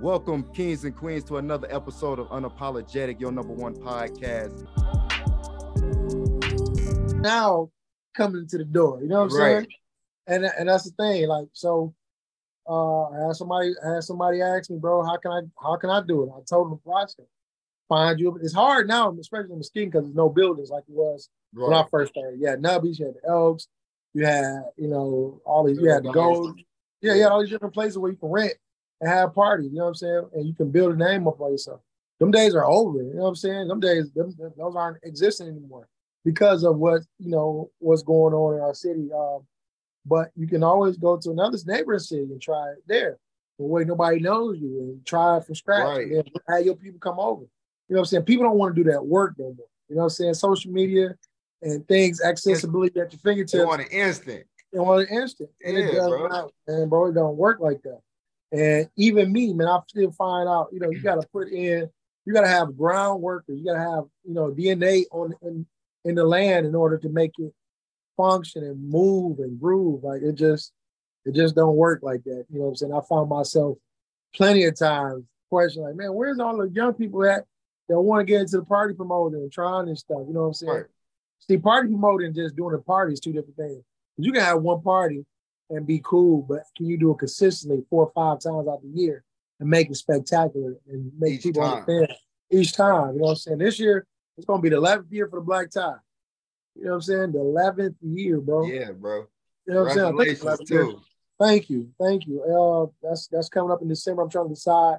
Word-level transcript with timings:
Welcome, 0.00 0.44
kings 0.54 0.84
and 0.84 0.96
queens, 0.96 1.24
to 1.24 1.36
another 1.36 1.68
episode 1.70 2.18
of 2.18 2.28
Unapologetic, 2.28 3.20
your 3.20 3.30
number 3.32 3.52
one 3.52 3.74
podcast. 3.74 4.66
Now 7.20 7.70
coming 8.16 8.46
to 8.48 8.56
the 8.56 8.64
door, 8.64 9.02
you 9.02 9.08
know 9.08 9.24
what 9.24 9.32
I'm 9.32 9.36
Right. 9.38 9.56
saying? 9.58 9.66
And 10.26 10.44
and 10.58 10.68
that's 10.70 10.84
the 10.84 10.90
thing. 10.92 11.28
Like, 11.28 11.48
so 11.52 11.94
uh 12.66 13.08
I 13.10 13.26
had 13.26 13.36
somebody 13.36 13.74
I 13.84 13.94
had 13.96 14.04
somebody 14.04 14.40
ask 14.40 14.70
me, 14.70 14.78
bro, 14.78 15.02
how 15.02 15.18
can 15.18 15.32
I 15.32 15.40
how 15.62 15.76
can 15.76 15.90
I 15.90 16.00
do 16.02 16.22
it? 16.24 16.30
I 16.34 16.40
told 16.48 16.68
them 16.70 16.80
the 16.82 16.90
process. 16.90 17.26
Find 17.86 18.18
you. 18.18 18.38
It's 18.42 18.54
hard 18.54 18.88
now, 18.88 19.14
especially 19.20 19.52
in 19.52 19.58
Muskegon, 19.58 19.90
because 19.90 20.04
there's 20.04 20.16
no 20.16 20.30
buildings 20.30 20.70
like 20.70 20.84
it 20.88 20.94
was 20.94 21.28
when 21.52 21.74
I 21.74 21.84
first 21.90 22.12
started. 22.12 22.40
Yeah, 22.40 22.56
Nubbies, 22.56 22.98
you 22.98 23.04
had 23.06 23.16
the 23.16 23.28
Elks, 23.28 23.68
you 24.14 24.24
had, 24.24 24.62
you 24.78 24.88
know, 24.88 25.42
all 25.44 25.64
these, 25.64 25.76
you 25.78 25.90
had 25.90 26.04
the 26.04 26.12
Gold. 26.12 26.58
Yeah, 27.02 27.14
you 27.14 27.22
had 27.22 27.32
all 27.32 27.40
these 27.40 27.50
different 27.50 27.74
places 27.74 27.98
where 27.98 28.10
you 28.10 28.16
can 28.16 28.30
rent 28.30 28.54
and 29.00 29.10
have 29.10 29.34
parties, 29.34 29.70
you 29.72 29.78
know 29.78 29.84
what 29.84 29.88
I'm 29.90 29.94
saying? 29.94 30.24
And 30.34 30.46
you 30.46 30.54
can 30.54 30.70
build 30.70 30.92
a 30.94 30.96
name 30.96 31.26
up 31.26 31.38
for 31.38 31.50
yourself. 31.50 31.80
Them 32.18 32.30
days 32.30 32.54
are 32.54 32.66
over, 32.66 33.02
you 33.02 33.14
know 33.14 33.22
what 33.22 33.28
I'm 33.28 33.34
saying? 33.36 33.68
Them 33.68 33.80
days, 33.80 34.10
them, 34.12 34.34
those 34.58 34.76
aren't 34.76 34.98
existing 35.02 35.48
anymore 35.48 35.88
because 36.24 36.64
of 36.64 36.76
what, 36.76 37.00
you 37.18 37.30
know, 37.30 37.70
what's 37.78 38.02
going 38.02 38.34
on 38.34 38.56
in 38.56 38.60
our 38.60 38.74
city. 38.74 39.08
Um, 39.14 39.46
but 40.04 40.30
you 40.36 40.46
can 40.46 40.62
always 40.62 40.96
go 40.98 41.16
to 41.16 41.30
another 41.30 41.56
neighboring 41.66 41.98
city 41.98 42.24
and 42.24 42.40
try 42.40 42.70
it 42.72 42.82
there. 42.86 43.18
The 43.58 43.64
way 43.64 43.84
nobody 43.84 44.20
knows 44.20 44.58
you 44.58 44.78
and 44.80 45.06
try 45.06 45.38
it 45.38 45.44
from 45.44 45.54
scratch. 45.54 45.84
Right. 45.84 46.10
And 46.12 46.30
have 46.48 46.64
your 46.64 46.76
people 46.76 46.98
come 47.00 47.18
over. 47.18 47.42
You 47.42 47.94
know 47.94 47.96
what 47.96 47.98
I'm 48.00 48.04
saying? 48.06 48.24
People 48.24 48.44
don't 48.44 48.56
want 48.58 48.74
to 48.74 48.84
do 48.84 48.90
that 48.90 49.04
work 49.04 49.34
no 49.38 49.46
more. 49.46 49.66
You 49.88 49.96
know 49.96 50.00
what 50.00 50.04
I'm 50.04 50.10
saying? 50.10 50.34
Social 50.34 50.70
media 50.72 51.14
and 51.62 51.86
things, 51.88 52.22
accessibility 52.22 53.00
at 53.00 53.12
your 53.12 53.18
fingertips 53.18 53.54
You 53.54 53.66
want 53.66 53.82
an 53.82 53.88
instant. 53.88 54.44
in 54.72 54.82
one 54.84 55.06
instant. 55.10 55.50
And 55.64 55.76
it 55.76 55.86
Yeah, 55.86 56.00
does 56.00 56.08
bro. 56.08 56.28
not, 56.28 56.50
and 56.68 56.88
bro, 56.88 57.06
it 57.06 57.12
don't 57.14 57.36
work 57.36 57.60
like 57.60 57.82
that. 57.82 58.00
And 58.52 58.88
even 58.96 59.32
me, 59.32 59.52
man, 59.52 59.68
I 59.68 59.78
still 59.86 60.10
find 60.12 60.48
out, 60.48 60.68
you 60.72 60.80
know, 60.80 60.90
you 60.90 61.00
gotta 61.00 61.26
put 61.32 61.48
in, 61.48 61.88
you 62.24 62.32
gotta 62.32 62.48
have 62.48 62.76
groundwork, 62.76 63.44
workers, 63.48 63.58
you 63.58 63.64
gotta 63.64 63.78
have, 63.78 64.04
you 64.24 64.34
know, 64.34 64.50
DNA 64.50 65.04
on 65.12 65.34
in, 65.42 65.66
in 66.04 66.14
the 66.16 66.24
land 66.24 66.66
in 66.66 66.74
order 66.74 66.98
to 66.98 67.08
make 67.08 67.32
it 67.38 67.52
function 68.16 68.64
and 68.64 68.90
move 68.90 69.38
and 69.38 69.60
groove. 69.60 70.02
Like 70.02 70.22
it 70.22 70.34
just, 70.34 70.72
it 71.24 71.34
just 71.34 71.54
don't 71.54 71.76
work 71.76 72.02
like 72.02 72.24
that. 72.24 72.44
You 72.50 72.58
know 72.58 72.64
what 72.64 72.70
I'm 72.70 72.76
saying? 72.76 72.92
I 72.92 73.00
found 73.08 73.28
myself 73.30 73.78
plenty 74.34 74.64
of 74.64 74.76
times 74.76 75.24
questioning, 75.48 75.88
like, 75.88 75.96
man, 75.96 76.14
where's 76.14 76.38
all 76.38 76.56
the 76.56 76.68
young 76.68 76.94
people 76.94 77.24
at 77.24 77.44
that 77.88 78.00
want 78.00 78.20
to 78.20 78.24
get 78.24 78.40
into 78.40 78.56
the 78.56 78.64
party 78.64 78.94
promoting 78.94 79.40
and 79.40 79.52
trying 79.52 79.86
this 79.86 80.00
stuff? 80.00 80.22
You 80.26 80.34
know 80.34 80.42
what 80.42 80.46
I'm 80.46 80.54
saying? 80.54 80.72
Right. 80.72 80.84
See, 81.48 81.58
party 81.58 81.88
promoting 81.88 82.26
and 82.26 82.34
just 82.34 82.56
doing 82.56 82.74
a 82.74 82.78
party 82.78 83.12
is 83.12 83.20
two 83.20 83.32
different 83.32 83.56
things. 83.56 83.82
You 84.16 84.32
can 84.32 84.42
have 84.42 84.62
one 84.62 84.82
party 84.82 85.24
and 85.70 85.86
be 85.86 86.00
cool, 86.04 86.42
but 86.42 86.64
can 86.76 86.86
you 86.86 86.98
do 86.98 87.12
it 87.12 87.18
consistently 87.18 87.84
four 87.88 88.06
or 88.06 88.12
five 88.12 88.40
times 88.40 88.68
out 88.68 88.82
the 88.82 88.88
year 88.88 89.24
and 89.60 89.70
make 89.70 89.88
it 89.88 89.96
spectacular 89.96 90.74
and 90.88 91.12
make 91.18 91.34
Each 91.34 91.42
people 91.44 91.62
time. 91.62 91.72
understand 91.74 92.08
each 92.50 92.72
time? 92.72 93.14
You 93.14 93.20
know 93.20 93.24
what 93.26 93.30
I'm 93.30 93.36
saying? 93.36 93.58
This 93.58 93.78
year 93.78 94.06
it's 94.36 94.46
gonna 94.46 94.60
be 94.60 94.68
the 94.68 94.76
11th 94.76 95.10
year 95.10 95.28
for 95.28 95.38
the 95.38 95.44
black 95.44 95.70
tie. 95.70 95.94
You 96.74 96.84
know 96.84 96.90
what 96.90 96.96
I'm 96.96 97.02
saying? 97.02 97.32
The 97.32 97.38
11th 97.38 97.96
year, 98.02 98.40
bro. 98.40 98.66
Yeah, 98.66 98.92
bro. 98.92 99.26
You 99.66 99.74
know 99.74 99.84
what 99.84 99.90
I'm 99.90 99.96
saying? 99.96 100.06
I 100.06 100.10
think 100.10 100.28
it's 100.30 100.40
Congratulations 100.40 100.70
11th 100.70 100.70
year. 100.70 100.84
too. 100.84 101.00
Thank 101.38 101.70
you, 101.70 101.88
thank 101.98 102.26
you. 102.26 102.42
Uh, 102.42 102.90
that's 103.02 103.28
that's 103.28 103.48
coming 103.48 103.70
up 103.70 103.80
in 103.80 103.88
December. 103.88 104.22
I'm 104.22 104.30
trying 104.30 104.48
to 104.48 104.54
decide 104.54 104.98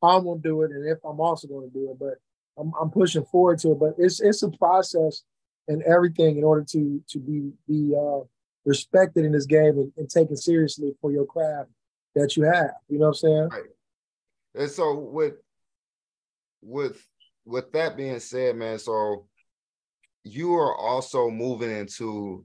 how 0.00 0.18
I'm 0.18 0.24
gonna 0.24 0.40
do 0.40 0.62
it 0.62 0.70
and 0.70 0.88
if 0.88 0.98
I'm 1.04 1.20
also 1.20 1.48
gonna 1.48 1.68
do 1.68 1.90
it, 1.90 1.98
but 1.98 2.14
I'm 2.56 2.72
I'm 2.80 2.90
pushing 2.90 3.24
forward 3.24 3.58
to 3.60 3.72
it. 3.72 3.78
But 3.78 3.94
it's 3.98 4.20
it's 4.20 4.42
a 4.42 4.50
process 4.50 5.22
and 5.68 5.82
everything 5.82 6.38
in 6.38 6.44
order 6.44 6.64
to 6.70 7.02
to 7.08 7.18
be 7.18 7.52
be 7.68 7.94
uh, 7.94 8.20
respected 8.64 9.24
in 9.24 9.32
this 9.32 9.46
game 9.46 9.78
and, 9.78 9.92
and 9.96 10.08
taken 10.08 10.36
seriously 10.36 10.94
for 11.00 11.12
your 11.12 11.26
craft 11.26 11.70
that 12.14 12.36
you 12.36 12.44
have. 12.44 12.70
You 12.88 12.98
know 12.98 13.06
what 13.06 13.08
I'm 13.08 13.14
saying? 13.14 13.48
Right. 13.48 13.62
And 14.54 14.70
so 14.70 14.98
with 14.98 15.34
with 16.62 17.04
with 17.44 17.72
that 17.72 17.96
being 17.96 18.20
said, 18.20 18.56
man, 18.56 18.78
so 18.78 19.26
you 20.24 20.54
are 20.54 20.76
also 20.76 21.30
moving 21.30 21.70
into 21.70 22.44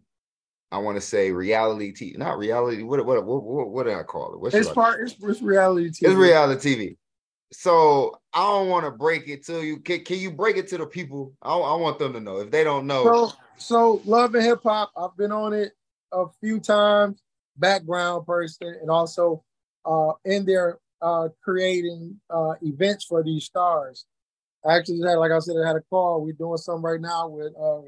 I 0.71 0.79
want 0.79 0.97
to 0.97 1.01
say 1.01 1.31
reality 1.31 1.93
TV, 1.93 2.17
not 2.17 2.37
reality. 2.37 2.83
What 2.83 3.05
what 3.05 3.25
what 3.25 3.43
what, 3.43 3.69
what 3.69 3.83
did 3.83 3.95
I 3.95 4.03
call 4.03 4.45
it? 4.45 4.53
It's 4.53 4.69
part. 4.69 5.01
It's, 5.01 5.15
it's 5.21 5.41
reality 5.41 5.89
TV. 5.89 6.09
It's 6.09 6.15
reality 6.15 6.75
TV. 6.75 6.97
So 7.53 8.19
I 8.33 8.43
don't 8.43 8.67
want 8.67 8.85
to 8.85 8.91
break 8.91 9.29
it 9.29 9.45
to 9.45 9.65
you. 9.65 9.79
Can, 9.79 10.03
can 10.03 10.19
you 10.19 10.31
break 10.31 10.57
it 10.57 10.67
to 10.69 10.77
the 10.77 10.85
people? 10.85 11.33
I, 11.41 11.55
I 11.55 11.75
want 11.75 11.97
them 11.97 12.11
to 12.13 12.19
know 12.19 12.39
if 12.39 12.51
they 12.51 12.65
don't 12.65 12.85
know. 12.85 13.05
So, 13.05 13.33
so 13.57 14.01
love 14.03 14.35
and 14.35 14.43
hip 14.43 14.59
hop. 14.63 14.91
I've 14.97 15.15
been 15.15 15.31
on 15.31 15.53
it 15.53 15.71
a 16.11 16.25
few 16.41 16.59
times. 16.59 17.21
Background 17.59 18.27
person, 18.27 18.77
and 18.81 18.91
also 18.91 19.43
uh, 19.83 20.11
in 20.25 20.45
there 20.45 20.77
uh, 21.01 21.29
creating 21.43 22.19
uh, 22.29 22.53
events 22.61 23.05
for 23.05 23.23
these 23.23 23.45
stars. 23.45 24.05
I 24.65 24.75
actually 24.75 24.99
had, 25.07 25.15
like 25.15 25.31
I 25.31 25.39
said, 25.39 25.55
I 25.63 25.67
had 25.67 25.75
a 25.75 25.81
call. 25.89 26.21
We're 26.21 26.33
doing 26.33 26.57
something 26.57 26.83
right 26.83 27.01
now 27.01 27.27
with 27.29 27.53
uh, 27.59 27.81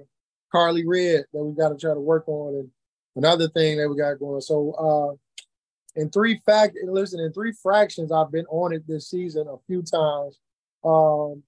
Karlie 0.54 0.86
Redd 0.86 1.26
that 1.34 1.44
we 1.44 1.56
got 1.56 1.70
to 1.70 1.78
try 1.78 1.94
to 1.94 2.00
work 2.00 2.28
on, 2.28 2.56
and 2.56 2.70
another 3.16 3.50
thing 3.50 3.78
that 3.78 3.90
we 3.90 3.98
got 3.98 4.20
going. 4.20 4.42
So, 4.42 4.72
uh, 4.72 6.00
in 6.00 6.10
three 6.10 6.40
fact, 6.46 6.78
listen, 6.84 7.20
in 7.20 7.34
three 7.34 7.54
fractions, 7.62 8.12
I've 8.12 8.32
been 8.32 8.46
on 8.48 8.74
it 8.74 8.88
this 8.88 9.10
season 9.10 9.48
a 9.48 9.58
few 9.68 9.82
times, 9.82 10.40
um, 10.84 11.44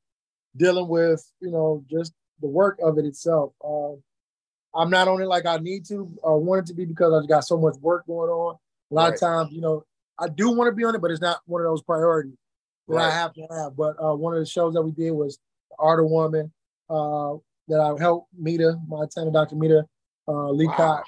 dealing 0.58 0.88
with 0.88 1.26
you 1.40 1.52
know 1.52 1.84
just 1.90 2.14
the 2.42 2.48
work 2.48 2.80
of 2.84 2.98
it 2.98 3.06
itself. 3.06 3.54
Um, 3.64 4.02
I'm 4.74 4.90
not 4.90 5.08
on 5.08 5.22
it 5.22 5.28
like 5.28 5.46
I 5.46 5.58
need 5.58 5.86
to 5.88 6.10
or 6.24 6.40
want 6.40 6.60
it 6.64 6.66
to 6.68 6.74
be 6.74 6.86
because 6.86 7.14
I've 7.14 7.28
got 7.28 7.46
so 7.46 7.58
much 7.58 7.76
work 7.82 8.06
going 8.08 8.30
on. 8.30 8.56
A 8.92 8.94
lot 8.94 9.04
Right. 9.06 9.14
of 9.14 9.20
times, 9.20 9.52
you 9.52 9.62
know, 9.62 9.84
I 10.18 10.28
do 10.30 10.52
want 10.52 10.70
to 10.70 10.76
be 10.76 10.84
on 10.84 10.96
it, 10.96 11.02
but 11.02 11.12
it's 11.12 11.22
not 11.22 11.40
one 11.46 11.62
of 11.62 11.66
those 11.66 11.82
priorities 11.82 12.36
that 12.88 12.98
I 12.98 13.10
have 13.12 13.34
to 13.34 13.42
have. 13.50 13.76
But 13.76 13.96
uh, 14.02 14.16
one 14.16 14.34
of 14.34 14.40
the 14.40 14.46
shows 14.46 14.74
that 14.76 14.82
we 14.82 14.92
did 14.92 15.12
was 15.12 15.40
The 15.72 15.76
Art 15.80 16.00
of 16.00 16.10
Woman 16.10 16.52
uh, 16.90 17.36
that 17.68 17.80
I 17.80 17.98
helped 18.02 18.28
Mita, 18.38 18.78
Montana 18.88 19.32
Dr. 19.32 19.56
Mita 19.56 19.86
uh, 20.28 20.50
Lee 20.52 20.68
Wow. 20.68 21.04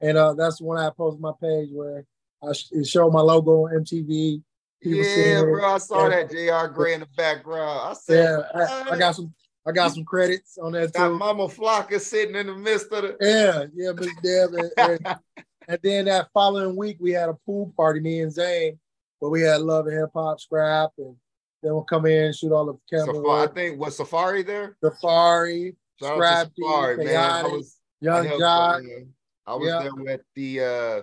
And 0.00 0.18
uh, 0.18 0.34
that's 0.34 0.60
when 0.60 0.78
I 0.78 0.90
posted 0.90 1.20
my 1.20 1.32
page 1.40 1.68
where 1.72 2.04
I 2.42 2.52
sh- 2.52 2.70
showed 2.84 3.12
my 3.12 3.20
logo 3.20 3.66
on 3.66 3.72
MTV. 3.84 4.42
people 4.82 5.04
Yeah, 5.16 5.42
bro. 5.42 5.64
I 5.64 5.78
saw 5.78 6.02
Yeah. 6.08 6.22
that 6.26 6.30
Jr. 6.68 6.72
Gray 6.72 6.94
in 6.94 7.00
the 7.00 7.08
background. 7.16 7.80
I 7.90 7.92
said, 7.94 8.42
Yeah, 8.54 8.66
I, 8.88 8.94
I 8.94 8.98
got 8.98 9.14
some 9.16 9.32
I 9.66 9.72
got 9.72 9.92
some 9.92 10.04
credits 10.04 10.58
on 10.58 10.72
that 10.72 10.92
got 10.92 11.08
too. 11.08 11.18
Mama 11.18 11.48
Flocka 11.48 12.00
sitting 12.00 12.36
in 12.36 12.46
the 12.46 12.54
midst 12.54 12.92
of 12.92 13.02
the. 13.02 13.16
Yeah, 13.20 13.64
yeah, 13.74 13.92
Miss 13.92 14.14
Deb. 14.22 14.54
And, 14.54 14.70
and, 15.06 15.16
and 15.68 15.78
then 15.82 16.04
that 16.04 16.28
following 16.32 16.76
week, 16.76 16.98
we 17.00 17.10
had 17.10 17.28
a 17.28 17.34
pool 17.44 17.72
party, 17.76 18.00
me 18.00 18.20
and 18.20 18.32
Zane, 18.32 18.78
where 19.18 19.30
we 19.30 19.42
had 19.42 19.60
Love 19.62 19.86
and 19.88 19.96
Hip 19.98 20.10
Hop 20.14 20.40
Scrap, 20.40 20.90
and 20.98 21.16
then 21.62 21.72
we'll 21.72 21.82
come 21.82 22.06
in 22.06 22.26
and 22.26 22.34
shoot 22.34 22.52
all 22.52 22.66
the 22.66 22.96
camera 22.96 23.14
Safaree, 23.14 23.48
I 23.48 23.52
think 23.52 23.80
was 23.80 23.98
Safaree 23.98 24.46
there. 24.46 24.76
Safaree, 24.84 25.74
Shout 26.00 26.16
Scrappy, 26.16 26.62
Safaree, 26.62 27.04
man. 27.04 27.16
I 27.16 27.42
was, 27.42 27.76
Young 28.00 28.24
helped, 28.24 28.40
Jock. 28.40 28.82
uh, 28.82 29.50
I 29.50 29.54
was 29.56 29.66
Yeah. 29.68 29.82
there 29.82 29.94
with 29.94 30.20
the 30.34 30.60
uh, 30.60 31.02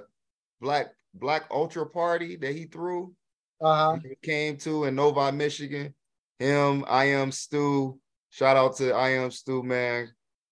Black 0.62 0.94
Black 1.14 1.44
Ultra 1.52 1.86
Party 1.86 2.38
that 2.38 2.56
he 2.56 2.66
threw. 2.66 3.14
Uh-huh. 3.62 3.98
he 4.04 4.16
came 4.22 4.58
to 4.58 4.86
in 4.86 4.96
Novi, 4.96 5.32
Michigan. 5.36 5.94
Him, 6.40 6.84
I 6.88 7.06
am 7.06 7.32
Stu. 7.32 7.98
Shout 8.34 8.58
out 8.58 8.76
to 8.78 8.92
I 8.94 9.10
am 9.10 9.30
Stu, 9.30 9.62
man. 9.62 10.10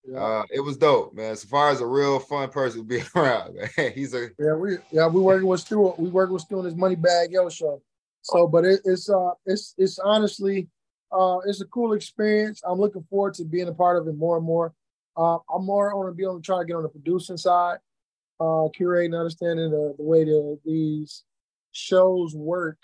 Yeah. 0.08 0.19
Uh, 0.19 0.44
it 0.52 0.59
was 0.59 0.78
dope, 0.78 1.16
man. 1.16 1.34
Safaree's 1.34 1.81
a 1.81 1.86
real 1.88 2.19
fun 2.19 2.50
person 2.50 2.81
to 2.81 2.86
be 2.86 3.02
around, 3.16 3.56
man. 3.56 3.92
He's 3.96 4.14
a 4.14 4.30
Yeah, 4.38 4.53
we 4.53 4.78
yeah 4.92 5.08
we 5.08 5.19
working 5.19 5.47
with 5.47 5.62
Stu. 5.62 5.96
We 5.97 6.09
working 6.09 6.34
with 6.34 6.44
Stu 6.44 6.59
on 6.59 6.66
his 6.66 6.75
Moneybagg 6.75 7.31
Yo 7.31 7.50
show. 7.50 7.81
So, 8.22 8.47
but 8.47 8.66
it, 8.66 8.81
it's 8.86 9.09
uh 9.09 9.31
it's 9.47 9.74
it's 9.80 9.97
honestly 9.97 10.69
uh 11.12 11.40
it's 11.47 11.62
a 11.62 11.66
cool 11.66 11.94
experience. 11.94 12.62
I'm 12.64 12.78
looking 12.78 13.03
forward 13.09 13.34
to 13.36 13.46
being 13.46 13.68
a 13.68 13.74
part 13.74 13.98
of 13.98 14.08
it 14.08 14.16
more 14.16 14.38
and 14.38 14.46
more. 14.46 14.75
Uh, 15.18 15.40
I'm 15.52 15.66
more 15.66 15.92
on 15.92 16.06
to 16.06 16.12
be 16.12 16.24
on 16.24 16.40
trying 16.44 16.62
to 16.62 16.68
get 16.68 16.75
on 16.75 16.84
the 16.84 16.90
producing 16.90 17.38
side, 17.38 17.80
uh, 18.40 18.69
curating, 18.80 19.18
understanding 19.18 19.72
the, 19.72 19.96
the 19.98 20.03
way 20.03 20.24
that 20.24 20.59
these 20.63 21.24
shows 21.72 22.36
work 22.36 22.78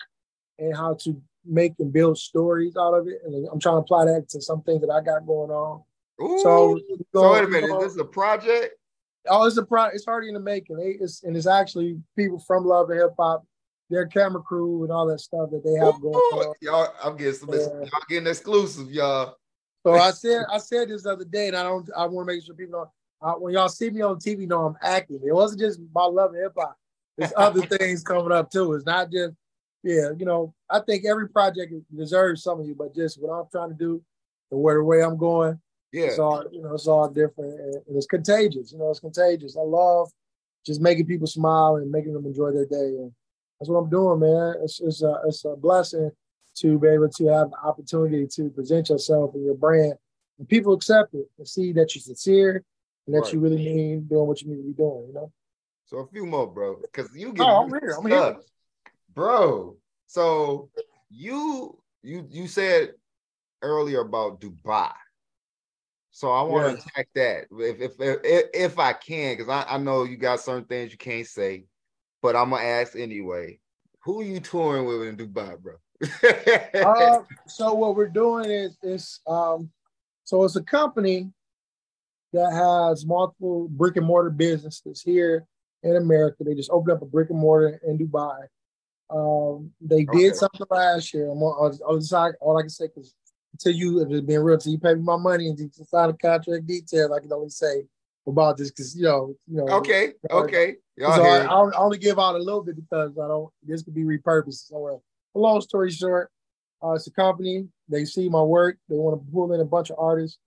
and 0.58 0.76
how 0.76 0.94
to 1.02 1.22
make 1.48 1.74
and 1.78 1.92
build 1.92 2.18
stories 2.18 2.76
out 2.76 2.94
of 2.94 3.08
it. 3.08 3.20
And 3.24 3.48
I'm 3.50 3.58
trying 3.60 3.76
to 3.76 3.80
apply 3.80 4.04
that 4.06 4.28
to 4.30 4.40
some 4.40 4.62
things 4.62 4.80
that 4.82 4.90
I 4.90 5.00
got 5.02 5.26
going 5.26 5.50
on. 5.50 5.82
Ooh. 6.22 6.38
So, 6.42 6.80
So, 7.14 7.32
wait 7.32 7.44
a 7.44 7.48
minute, 7.48 7.70
is 7.70 7.94
this 7.94 8.00
a 8.00 8.04
project? 8.04 8.74
Oh, 9.28 9.46
it's 9.46 9.56
a 9.56 9.64
pro. 9.64 9.84
It's 9.86 10.06
already 10.08 10.28
in 10.28 10.34
the 10.34 10.40
making. 10.40 10.76
They- 10.76 10.98
It's 11.00 11.22
and 11.22 11.36
it's 11.36 11.46
actually 11.46 12.00
people 12.16 12.38
from 12.38 12.64
Love 12.64 12.90
and 12.90 12.98
Hip 13.00 13.14
Hop, 13.18 13.46
their 13.90 14.06
camera 14.06 14.42
crew 14.42 14.84
and 14.84 14.92
all 14.92 15.06
that 15.06 15.20
stuff 15.20 15.50
that 15.50 15.62
they 15.64 15.74
have 15.74 16.00
going 16.00 16.14
on. 16.14 16.54
y'all, 16.60 16.88
I'm 17.02 17.16
getting 17.16 17.34
some. 17.34 17.50
Yeah. 17.50 17.58
Y'all 17.58 18.00
getting 18.08 18.26
exclusive, 18.28 18.90
y'all. 18.90 19.36
So 19.84 19.92
I 19.94 20.10
said, 20.10 20.44
I 20.50 20.58
said 20.58 20.88
this 20.88 21.02
the 21.04 21.12
other 21.12 21.24
day, 21.24 21.48
and 21.48 21.56
I 21.56 21.62
don't. 21.62 21.88
I 21.96 22.06
want 22.06 22.28
to 22.28 22.34
make 22.34 22.44
sure 22.44 22.54
people 22.54 22.80
know 22.80 22.92
uh, 23.20 23.34
when 23.34 23.54
y'all 23.54 23.68
see 23.68 23.90
me 23.90 24.00
on 24.02 24.16
TV, 24.16 24.46
know 24.46 24.66
I'm 24.66 24.76
acting. 24.82 25.20
It 25.24 25.32
wasn't 25.34 25.60
just 25.60 25.78
about 25.78 26.14
Love 26.14 26.32
and 26.34 26.42
Hip 26.42 26.52
Hop. 26.56 26.76
There's 27.16 27.32
other 27.36 27.62
things 27.78 28.02
coming 28.02 28.32
up 28.32 28.50
too. 28.50 28.72
It's 28.74 28.86
not 28.86 29.10
just, 29.10 29.34
yeah, 29.82 30.10
you 30.18 30.24
know. 30.26 30.54
I 30.70 30.80
think 30.80 31.04
every 31.04 31.28
project 31.28 31.72
deserves 31.94 32.42
some 32.42 32.60
of 32.60 32.66
you, 32.66 32.74
but 32.74 32.94
just 32.94 33.20
what 33.20 33.32
I'm 33.32 33.46
trying 33.50 33.70
to 33.70 33.74
do, 33.74 34.02
and 34.50 34.60
where 34.60 34.74
the 34.76 34.84
way 34.84 35.02
I'm 35.02 35.16
going, 35.16 35.60
Yeah. 35.92 36.06
it's 36.06 36.18
all 36.18 36.44
you 36.50 36.62
know. 36.62 36.74
It's 36.74 36.86
all 36.86 37.08
different, 37.08 37.54
and, 37.60 37.74
and 37.86 37.96
it's 37.96 38.06
contagious. 38.06 38.72
You 38.72 38.78
know, 38.78 38.90
it's 38.90 39.00
contagious. 39.00 39.56
I 39.56 39.62
love 39.62 40.10
just 40.66 40.80
making 40.80 41.06
people 41.06 41.26
smile 41.26 41.76
and 41.76 41.90
making 41.90 42.12
them 42.12 42.26
enjoy 42.26 42.50
their 42.52 42.66
day, 42.66 42.96
and 42.98 43.12
that's 43.58 43.68
what 43.70 43.78
I'm 43.78 43.90
doing, 43.90 44.20
man. 44.20 44.54
It's 44.62 44.80
it's 44.80 45.02
a 45.02 45.20
it's 45.26 45.44
a 45.44 45.56
blessing 45.56 46.10
to 46.56 46.78
be 46.78 46.88
able 46.88 47.08
to 47.08 47.26
have 47.28 47.50
the 47.50 47.58
opportunity 47.62 48.26
to 48.26 48.50
present 48.50 48.88
yourself 48.88 49.32
and 49.34 49.44
your 49.44 49.54
brand, 49.54 49.94
and 50.38 50.48
people 50.48 50.72
accept 50.74 51.14
it 51.14 51.26
and 51.38 51.46
see 51.46 51.72
that 51.72 51.94
you're 51.94 52.02
sincere 52.02 52.64
and 53.06 53.14
that 53.14 53.20
Right. 53.22 53.32
you 53.32 53.40
really 53.40 53.56
mean 53.56 54.06
doing 54.08 54.26
what 54.26 54.42
you 54.42 54.48
need 54.48 54.56
to 54.56 54.62
be 54.64 54.72
doing. 54.72 55.06
You 55.08 55.14
know. 55.14 55.32
So 55.86 55.98
a 55.98 56.06
few 56.08 56.26
more, 56.26 56.46
bro, 56.46 56.76
because 56.82 57.08
you 57.14 57.32
get 57.32 57.46
Oh, 57.46 57.62
I'm 57.62 57.68
here. 57.70 57.96
I'm 57.96 58.06
here. 58.06 58.36
Bro. 59.18 59.76
So 60.06 60.70
you 61.10 61.76
you 62.02 62.26
you 62.30 62.46
said 62.46 62.92
earlier 63.62 64.00
about 64.00 64.40
Dubai. 64.40 64.92
So 66.12 66.30
I 66.30 66.42
want 66.42 66.78
to 66.78 66.84
attack 66.84 67.08
that 67.16 67.46
if 67.50 67.80
if 67.80 67.92
if, 67.98 68.44
if 68.54 68.78
I 68.78 68.92
can, 68.92 69.36
because 69.36 69.48
I, 69.48 69.74
I 69.74 69.78
know 69.78 70.04
you 70.04 70.16
got 70.16 70.40
certain 70.40 70.64
things 70.64 70.92
you 70.92 70.98
can't 70.98 71.26
say, 71.26 71.64
but 72.22 72.36
I'm 72.36 72.50
gonna 72.50 72.62
ask 72.62 72.96
anyway. 72.96 73.58
Who 74.04 74.22
you 74.22 74.38
touring 74.38 74.86
with 74.86 75.08
in 75.08 75.16
Dubai, 75.16 75.58
bro? 75.58 75.74
Uh, 76.78 77.22
so 77.48 77.74
what 77.74 77.96
we're 77.96 78.06
doing 78.06 78.48
is 78.48 78.78
is 78.84 79.20
um, 79.26 79.68
so 80.22 80.44
it's 80.44 80.54
a 80.54 80.62
company 80.62 81.28
that 82.32 82.52
has 82.52 83.04
multiple 83.04 83.66
brick 83.68 83.96
and 83.96 84.06
mortar 84.06 84.30
businesses 84.30 85.02
here 85.02 85.44
in 85.82 85.96
America. 85.96 86.44
They 86.44 86.54
just 86.54 86.70
opened 86.70 86.96
up 86.96 87.02
a 87.02 87.06
brick 87.06 87.30
and 87.30 87.38
mortar 87.38 87.80
in 87.84 87.98
Dubai. 87.98 88.46
Um, 89.10 89.72
they 89.80 90.02
Okay. 90.02 90.18
did 90.18 90.36
something 90.36 90.66
last 90.70 91.14
year. 91.14 91.30
I'm 91.30 91.42
on, 91.42 91.78
I'll, 91.86 92.00
I'll 92.00 92.36
all 92.40 92.58
I 92.58 92.62
can 92.62 92.70
say 92.70 92.88
because 92.88 93.14
until 93.52 93.72
you, 93.72 94.00
if 94.02 94.10
it's 94.10 94.26
being 94.26 94.40
real, 94.40 94.54
until 94.54 94.72
you 94.72 94.78
pay 94.78 94.94
me 94.94 95.02
my 95.02 95.16
money 95.16 95.48
and 95.48 95.58
you 95.58 95.70
sign 95.88 96.10
a 96.10 96.12
contract 96.12 96.66
details, 96.66 97.10
I 97.10 97.20
can 97.20 97.32
only 97.32 97.48
say 97.48 97.84
about 98.26 98.56
this 98.56 98.70
because 98.70 98.96
you 98.96 99.04
know, 99.04 99.34
you 99.46 99.56
know. 99.56 99.68
okay, 99.78 100.12
okay. 100.30 100.76
Y'all 100.96 101.16
So 101.16 101.22
I. 101.22 101.44
I'll 101.44 101.72
only 101.76 101.98
give 101.98 102.18
out 102.18 102.34
a 102.34 102.38
little 102.38 102.62
bit 102.62 102.76
because 102.76 103.12
I 103.18 103.28
don't. 103.28 103.50
This 103.62 103.82
could 103.82 103.94
be 103.94 104.04
repurposed 104.04 104.66
somewhere. 104.68 104.98
Long 105.34 105.60
story 105.60 105.90
short, 105.90 106.30
uh, 106.82 106.92
it's 106.92 107.06
a 107.06 107.12
company. 107.12 107.68
They 107.88 108.04
see 108.04 108.28
my 108.28 108.42
work. 108.42 108.76
They 108.88 108.96
want 108.96 109.20
to 109.20 109.32
pull 109.32 109.52
in 109.52 109.60
a 109.60 109.64
bunch 109.64 109.90
of 109.90 109.96
artists. 109.98 110.38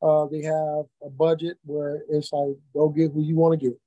Uh, 0.00 0.26
they 0.26 0.42
have 0.42 0.84
a 1.02 1.10
budget 1.10 1.58
where 1.64 2.02
it's 2.08 2.32
like 2.32 2.56
go 2.72 2.88
get 2.88 3.12
who 3.12 3.22
you 3.22 3.36
want 3.36 3.58
to 3.58 3.66
get. 3.66 3.78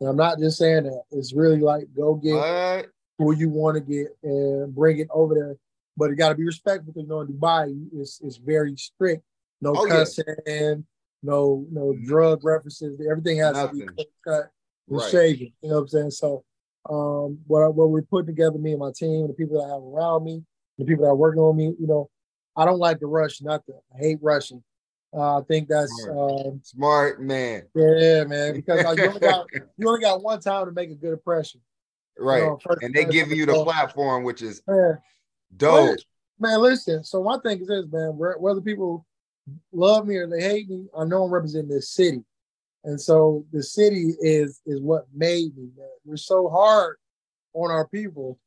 And 0.00 0.08
I'm 0.08 0.16
not 0.16 0.38
just 0.38 0.58
saying 0.58 0.84
that. 0.84 1.02
It's 1.12 1.32
really 1.32 1.60
like 1.60 1.84
go 1.94 2.14
get 2.14 2.34
What? 2.34 2.86
Who 3.20 3.34
you 3.34 3.50
want 3.50 3.74
to 3.76 3.80
get 3.82 4.16
and 4.22 4.74
bring 4.74 4.98
it 4.98 5.08
over 5.12 5.34
there. 5.34 5.56
But 5.96 6.10
it 6.10 6.16
got 6.16 6.30
to 6.30 6.34
be 6.34 6.46
respectful 6.46 6.92
because 6.92 7.02
you 7.02 7.08
know 7.08 7.20
in 7.20 7.28
Dubai 7.28 7.88
it's 7.92 8.20
it's 8.22 8.36
very 8.38 8.74
strict. 8.76 9.22
No 9.60 9.74
Oh, 9.76 9.84
yeah. 9.84 9.92
cussing, 9.92 10.86
no 11.22 11.66
no 11.70 11.94
drug 12.06 12.42
references. 12.42 12.98
Everything 13.08 13.38
has 13.38 13.58
to 13.58 13.68
be 13.72 13.82
cut 14.26 14.50
and 14.88 14.98
Right. 14.98 15.10
shaken. 15.10 15.52
You 15.60 15.68
know 15.68 15.74
what 15.76 15.80
I'm 15.82 15.88
saying? 15.88 16.10
So 16.12 16.44
um 16.88 17.38
what 17.46 17.62
I, 17.62 17.68
what 17.68 17.90
we're 17.90 18.02
putting 18.02 18.28
together, 18.28 18.56
me 18.56 18.70
and 18.70 18.80
my 18.80 18.92
team, 18.96 19.26
the 19.26 19.34
people 19.34 19.60
that 19.60 19.66
I 19.66 19.74
have 19.74 19.82
around 19.82 20.24
me, 20.24 20.42
the 20.78 20.86
people 20.86 21.04
that 21.04 21.10
are 21.10 21.16
working 21.16 21.42
on 21.42 21.56
me, 21.56 21.74
you 21.78 21.86
know, 21.86 22.08
I 22.56 22.64
don't 22.64 22.78
like 22.78 23.00
to 23.00 23.06
rush 23.06 23.42
nothing. 23.42 23.78
I 23.94 23.98
hate 23.98 24.18
rushing. 24.22 24.62
Uh, 25.12 25.40
I 25.40 25.42
think 25.42 25.68
that's 25.68 26.06
um, 26.08 26.60
Smart 26.62 27.20
man. 27.20 27.64
yeah, 27.74 28.24
man, 28.24 28.54
because 28.54 28.84
like, 28.84 28.96
you 28.96 29.08
only 29.08 29.20
got 29.20 29.46
you 29.76 29.88
only 29.88 30.00
got 30.00 30.22
one 30.22 30.40
time 30.40 30.64
to 30.66 30.72
make 30.72 30.90
a 30.90 30.94
good 30.94 31.12
impression. 31.12 31.60
You 32.18 32.24
Right. 32.24 32.42
know, 32.42 32.58
first 32.62 32.82
And 32.82 32.94
they 32.94 33.04
give 33.04 33.30
you 33.30 33.46
the 33.46 33.62
platform, 33.64 34.24
which 34.24 34.42
is 34.42 34.62
Yeah. 34.68 34.94
dope. 35.56 35.98
Man, 36.38 36.60
listen. 36.60 37.04
So 37.04 37.22
my 37.22 37.38
thing 37.38 37.60
is 37.60 37.68
this, 37.68 37.86
man. 37.90 38.16
Whether 38.16 38.60
people 38.60 39.06
love 39.72 40.06
me 40.06 40.16
or 40.16 40.26
they 40.26 40.40
hate 40.42 40.68
me, 40.68 40.86
I 40.96 41.04
know 41.04 41.24
I'm 41.24 41.30
representing 41.30 41.68
this 41.68 41.90
city, 41.90 42.24
and 42.84 43.00
so 43.00 43.44
the 43.52 43.62
city 43.62 44.14
is 44.20 44.60
is 44.66 44.80
what 44.80 45.06
made 45.14 45.56
me. 45.56 45.68
Man, 45.76 45.88
we're 46.04 46.16
so 46.16 46.48
hard 46.48 46.96
on 47.52 47.70
our 47.70 47.86
people 47.88 48.38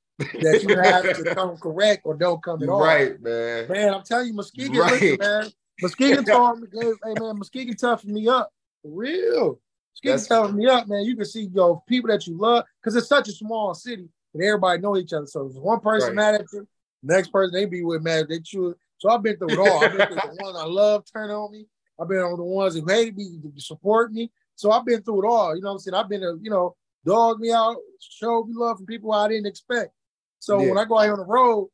that 0.42 0.64
you 0.64 0.70
have 0.76 1.04
to 1.16 1.26
come 1.36 1.58
correct 1.58 2.02
or 2.06 2.16
don't 2.16 2.42
come 2.42 2.64
at 2.64 2.70
all. 2.70 2.80
right, 2.80 3.22
man. 3.22 3.68
Man, 3.70 3.94
I'm 3.94 4.04
telling 4.04 4.28
you, 4.28 4.34
Muskegon, 4.34 4.76
Right. 4.76 4.92
listen, 4.92 5.18
man. 5.20 5.52
Muskegon 5.82 6.26
told 6.26 6.62
me, 6.62 6.68
hey, 6.74 6.92
hey, 7.04 7.14
man, 7.16 7.38
Muskegon 7.38 7.76
toughened 7.76 8.14
me 8.14 8.28
up. 8.28 8.52
For 8.82 8.90
real. 8.92 9.60
That's- 10.04 10.28
toughened 10.28 10.58
me 10.58 10.68
up, 10.68 10.88
man. 10.88 11.04
You 11.06 11.16
can 11.16 11.26
see 11.26 11.50
yo 11.54 11.84
people 11.88 12.10
that 12.10 12.26
you 12.28 12.38
love 12.38 12.66
because 12.82 12.96
it's 12.96 13.08
such 13.08 13.28
a 13.30 13.32
small 13.32 13.74
city 13.74 14.10
that 14.34 14.44
everybody 14.44 14.82
know 14.82 14.98
each 14.98 15.14
other. 15.14 15.28
So 15.28 15.48
if 15.48 15.56
one 15.56 15.80
person 15.80 16.10
Right. 16.10 16.16
mad 16.34 16.36
at 16.42 16.52
you, 16.54 16.68
next 17.04 17.30
person 17.30 17.54
they 17.54 17.66
be 17.66 17.84
with 17.84 18.02
mad 18.02 18.28
they 18.28 18.40
choose. 18.40 18.76
So 18.98 19.10
I've 19.10 19.22
been 19.24 19.38
through 19.38 19.54
it 19.54 19.60
all. 19.60 19.84
I've 19.86 19.92
been 19.92 20.08
through 20.08 20.16
the 20.18 20.36
ones 20.42 20.58
I 20.58 20.66
love 20.66 21.04
turn 21.12 21.30
on 21.30 21.52
me. 21.52 21.68
I've 22.00 22.08
been 22.08 22.20
on 22.20 22.38
the 22.38 22.44
ones 22.44 22.76
who 22.76 22.86
hated 22.88 23.16
me 23.16 23.38
to 23.56 23.62
support 23.62 24.12
me. 24.12 24.32
So 24.56 24.72
I've 24.72 24.86
been 24.86 25.02
through 25.04 25.26
it 25.26 25.28
all. 25.28 25.56
You 25.56 25.62
know 25.62 25.70
what 25.70 25.74
I'm 25.74 25.80
saying? 25.80 25.96
I've 25.96 26.10
been, 26.10 26.24
a, 26.24 26.36
you 26.42 26.50
know, 26.50 26.76
dog 27.06 27.40
me 27.40 27.52
out, 27.52 27.78
showed 28.00 28.48
me 28.48 28.54
love 28.56 28.78
from 28.78 28.86
people 28.86 29.12
I 29.12 29.28
didn't 29.28 29.46
expect. 29.46 29.94
So 30.40 30.62
Yeah. 30.62 30.70
when 30.70 30.78
I 30.78 30.86
go 30.86 30.98
out 31.00 31.10
on 31.10 31.20
the 31.20 31.26
road 31.26 31.70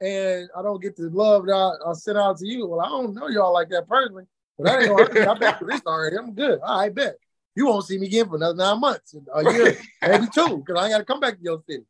and 0.00 0.48
I 0.56 0.62
don't 0.62 0.80
get 0.82 0.96
the 0.96 1.08
love 1.10 1.46
that 1.46 1.52
I, 1.54 1.90
I 1.90 1.92
sent 1.92 2.18
out 2.18 2.38
to 2.38 2.46
you, 2.46 2.66
well, 2.66 2.80
I 2.80 2.88
don't 2.88 3.14
know 3.14 3.28
y'all 3.28 3.52
like 3.52 3.68
that 3.70 3.86
personally, 3.88 4.24
but 4.58 4.68
I 4.68 4.80
ain't 4.80 4.88
gonna. 4.88 5.30
I've 5.30 5.38
been 5.40 5.54
through 5.58 5.68
this 5.68 5.82
already. 5.86 6.16
I'm 6.16 6.34
good. 6.34 6.58
I 6.64 6.88
bet. 6.88 7.16
You 7.56 7.66
won't 7.66 7.84
see 7.84 7.98
me 7.98 8.06
again 8.06 8.28
for 8.28 8.36
another 8.36 8.54
nine 8.56 8.80
months, 8.80 9.14
a 9.34 9.44
year, 9.52 9.76
maybe 10.02 10.26
two, 10.32 10.62
because 10.64 10.80
I 10.82 10.88
got 10.88 10.98
to 10.98 11.04
come 11.04 11.20
back 11.20 11.36
to 11.36 11.42
your 11.42 11.62
city. 11.68 11.84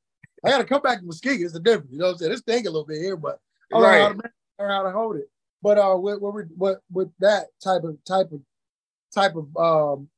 I 0.45 0.51
got 0.51 0.59
to 0.59 0.65
come 0.65 0.81
back 0.83 1.01
to 1.01 1.05
Muskegon. 1.05 1.45
It's 1.45 1.55
a 1.55 1.61
difference. 1.61 1.93
You 1.93 1.99
know 1.99 2.07
what 2.07 2.13
I'm 2.13 2.19
saying? 2.19 2.33
It's 2.33 2.41
stink 2.41 2.67
a 2.67 2.71
little 2.71 2.87
bit 2.87 3.03
here, 3.03 3.17
but 3.17 3.39
I 3.73 3.77
how 3.77 3.81
Right. 3.83 4.09
to 4.09 4.31
learn 4.59 4.71
how 4.71 4.83
to 4.85 4.91
hold 4.91 5.17
it. 5.17 5.29
But 5.63 5.79
uh, 5.79 5.97
with 5.99 6.21
with, 6.21 6.49
with 6.57 6.79
with 6.91 7.11
that 7.19 7.49
type 7.63 7.85
of 7.85 8.03
type 8.05 8.33
of 8.33 8.41
type 9.15 9.33
of 9.37 9.55
um, 9.57 10.09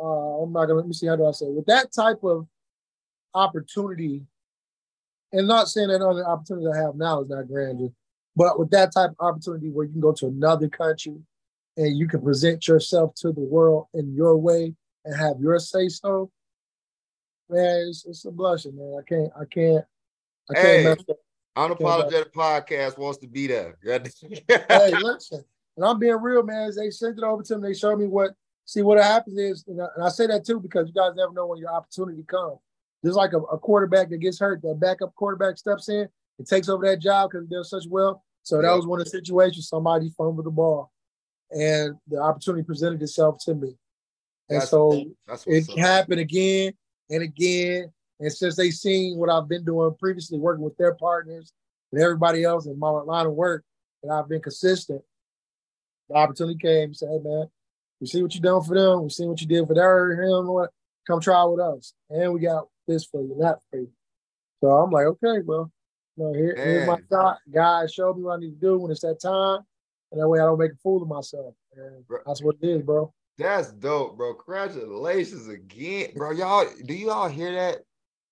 uh, 0.00 0.42
I'm 0.42 0.52
not 0.52 0.66
gonna 0.66 0.74
let 0.74 0.86
me 0.86 0.92
see 0.92 1.06
how 1.06 1.16
do 1.16 1.26
I 1.26 1.30
say 1.32 1.46
it. 1.46 1.52
with 1.52 1.66
that 1.66 1.92
type 1.92 2.24
of 2.24 2.48
opportunity, 3.34 4.24
and 5.32 5.46
not 5.46 5.68
saying 5.68 5.88
that 5.88 6.02
other 6.02 6.26
opportunity 6.26 6.66
I 6.66 6.76
have 6.82 6.96
now 6.96 7.22
is 7.22 7.28
not 7.28 7.46
grandeur, 7.46 7.90
but 8.34 8.58
with 8.58 8.70
that 8.70 8.92
type 8.92 9.10
of 9.10 9.16
opportunity 9.20 9.70
where 9.70 9.86
you 9.86 9.92
can 9.92 10.00
go 10.00 10.12
to 10.12 10.26
another 10.26 10.68
country 10.68 11.14
and 11.76 11.96
you 11.96 12.08
can 12.08 12.20
present 12.20 12.66
yourself 12.66 13.14
to 13.16 13.32
the 13.32 13.40
world 13.40 13.86
in 13.94 14.12
your 14.14 14.36
way 14.36 14.74
and 15.04 15.16
have 15.16 15.40
your 15.40 15.58
say 15.58 15.88
so, 15.88 16.30
man, 17.48 17.86
it's, 17.88 18.04
it's 18.06 18.24
a 18.24 18.30
blessing, 18.30 18.76
man. 18.76 18.98
I 18.98 19.02
can't, 19.08 19.32
I 19.38 19.44
can't, 19.44 19.84
I 20.50 20.54
can't 20.54 20.64
Hey. 20.64 20.84
mess 20.84 21.04
up. 21.08 21.16
Unapologetic 21.56 22.32
podcast 22.32 22.96
wants 22.96 23.18
to 23.18 23.26
be 23.26 23.48
there. 23.48 23.76
hey, 23.84 24.94
listen, 24.94 25.44
and 25.76 25.84
I'm 25.84 25.98
being 25.98 26.20
real, 26.20 26.44
man. 26.44 26.68
As 26.68 26.76
They 26.76 26.90
sent 26.90 27.18
it 27.18 27.24
over 27.24 27.42
to 27.42 27.58
me. 27.58 27.68
They 27.68 27.74
showed 27.74 27.98
me 27.98 28.06
what. 28.06 28.30
See 28.66 28.82
what 28.82 28.98
happens 28.98 29.36
is, 29.36 29.64
and 29.66 29.82
I, 29.82 29.86
and 29.96 30.04
I 30.04 30.10
say 30.10 30.28
that 30.28 30.46
too 30.46 30.60
because 30.60 30.86
you 30.86 30.94
guys 30.94 31.16
never 31.16 31.32
know 31.32 31.46
when 31.46 31.58
your 31.58 31.72
opportunity 31.72 32.22
comes. 32.22 32.58
Just 33.04 33.16
like 33.16 33.32
a, 33.32 33.38
a 33.38 33.58
quarterback 33.58 34.10
that 34.10 34.18
gets 34.18 34.38
hurt, 34.38 34.62
that 34.62 34.78
backup 34.78 35.12
quarterback 35.16 35.58
steps 35.58 35.88
in 35.88 36.08
and 36.38 36.46
takes 36.46 36.68
over 36.68 36.86
that 36.86 37.00
job 37.00 37.30
because 37.30 37.48
he 37.48 37.52
does 37.52 37.68
such 37.68 37.84
well. 37.88 38.22
So 38.44 38.62
that 38.62 38.72
was 38.72 38.86
one 38.86 39.00
of 39.00 39.06
the 39.06 39.10
situations. 39.10 39.68
Somebody 39.68 40.10
fumbled 40.16 40.46
the 40.46 40.50
ball, 40.50 40.92
and 41.50 41.96
the 42.06 42.20
opportunity 42.20 42.62
presented 42.62 43.02
itself 43.02 43.38
to 43.46 43.54
me. 43.54 43.74
And 44.50 44.56
That's- 44.56 44.70
so 44.70 45.04
That's 45.26 45.46
it 45.46 45.70
up. 45.70 45.78
happened 45.78 46.20
again 46.20 46.72
and 47.08 47.22
again. 47.22 47.92
And 48.18 48.32
since 48.32 48.56
they 48.56 48.70
seen 48.70 49.16
what 49.16 49.30
I've 49.30 49.48
been 49.48 49.64
doing 49.64 49.94
previously, 49.94 50.38
working 50.38 50.64
with 50.64 50.76
their 50.76 50.94
partners 50.94 51.52
and 51.92 52.02
everybody 52.02 52.42
else 52.42 52.66
in 52.66 52.78
my 52.78 52.90
line 52.90 53.26
of 53.26 53.32
work, 53.32 53.64
and 54.02 54.12
I've 54.12 54.28
been 54.28 54.42
consistent, 54.42 55.02
the 56.08 56.16
opportunity 56.16 56.58
came. 56.58 56.92
Said, 56.92 57.10
"Hey 57.10 57.20
man, 57.20 57.48
we 58.00 58.08
see 58.08 58.22
what 58.22 58.34
you 58.34 58.40
done 58.40 58.62
for 58.62 58.74
them. 58.74 59.04
We 59.04 59.10
see 59.10 59.26
what 59.26 59.40
you 59.40 59.46
did 59.46 59.66
for 59.66 59.74
their 59.74 60.20
him. 60.20 60.48
What? 60.48 60.72
Come 61.06 61.20
try 61.20 61.42
with 61.44 61.60
us, 61.60 61.94
and 62.10 62.34
we 62.34 62.40
got 62.40 62.68
this 62.86 63.04
for 63.04 63.22
you, 63.22 63.36
that 63.38 63.60
for 63.70 63.78
you." 63.78 63.92
So 64.60 64.70
I'm 64.70 64.90
like, 64.90 65.06
okay, 65.06 65.40
well, 65.40 65.70
you 66.16 66.24
know, 66.24 66.32
here, 66.34 66.54
here's 66.56 66.86
my 66.86 66.98
shot. 67.10 67.38
God 67.50 67.90
showed 67.90 68.16
me 68.16 68.24
what 68.24 68.34
I 68.34 68.40
need 68.40 68.60
to 68.60 68.60
do 68.60 68.78
when 68.78 68.90
it's 68.90 69.00
that 69.00 69.20
time, 69.20 69.64
and 70.12 70.20
that 70.20 70.28
way 70.28 70.40
I 70.40 70.44
don't 70.44 70.58
make 70.58 70.72
a 70.72 70.76
fool 70.76 71.00
of 71.02 71.08
myself. 71.08 71.54
And 71.74 72.04
that's 72.26 72.42
what 72.42 72.56
it 72.60 72.68
is, 72.68 72.82
bro. 72.82 73.14
That's 73.40 73.72
dope, 73.72 74.18
bro. 74.18 74.34
Congratulations 74.34 75.48
again, 75.48 76.10
bro. 76.14 76.30
Y'all, 76.32 76.66
do 76.84 76.92
you 76.92 77.10
all 77.10 77.26
hear 77.26 77.54
that? 77.54 77.78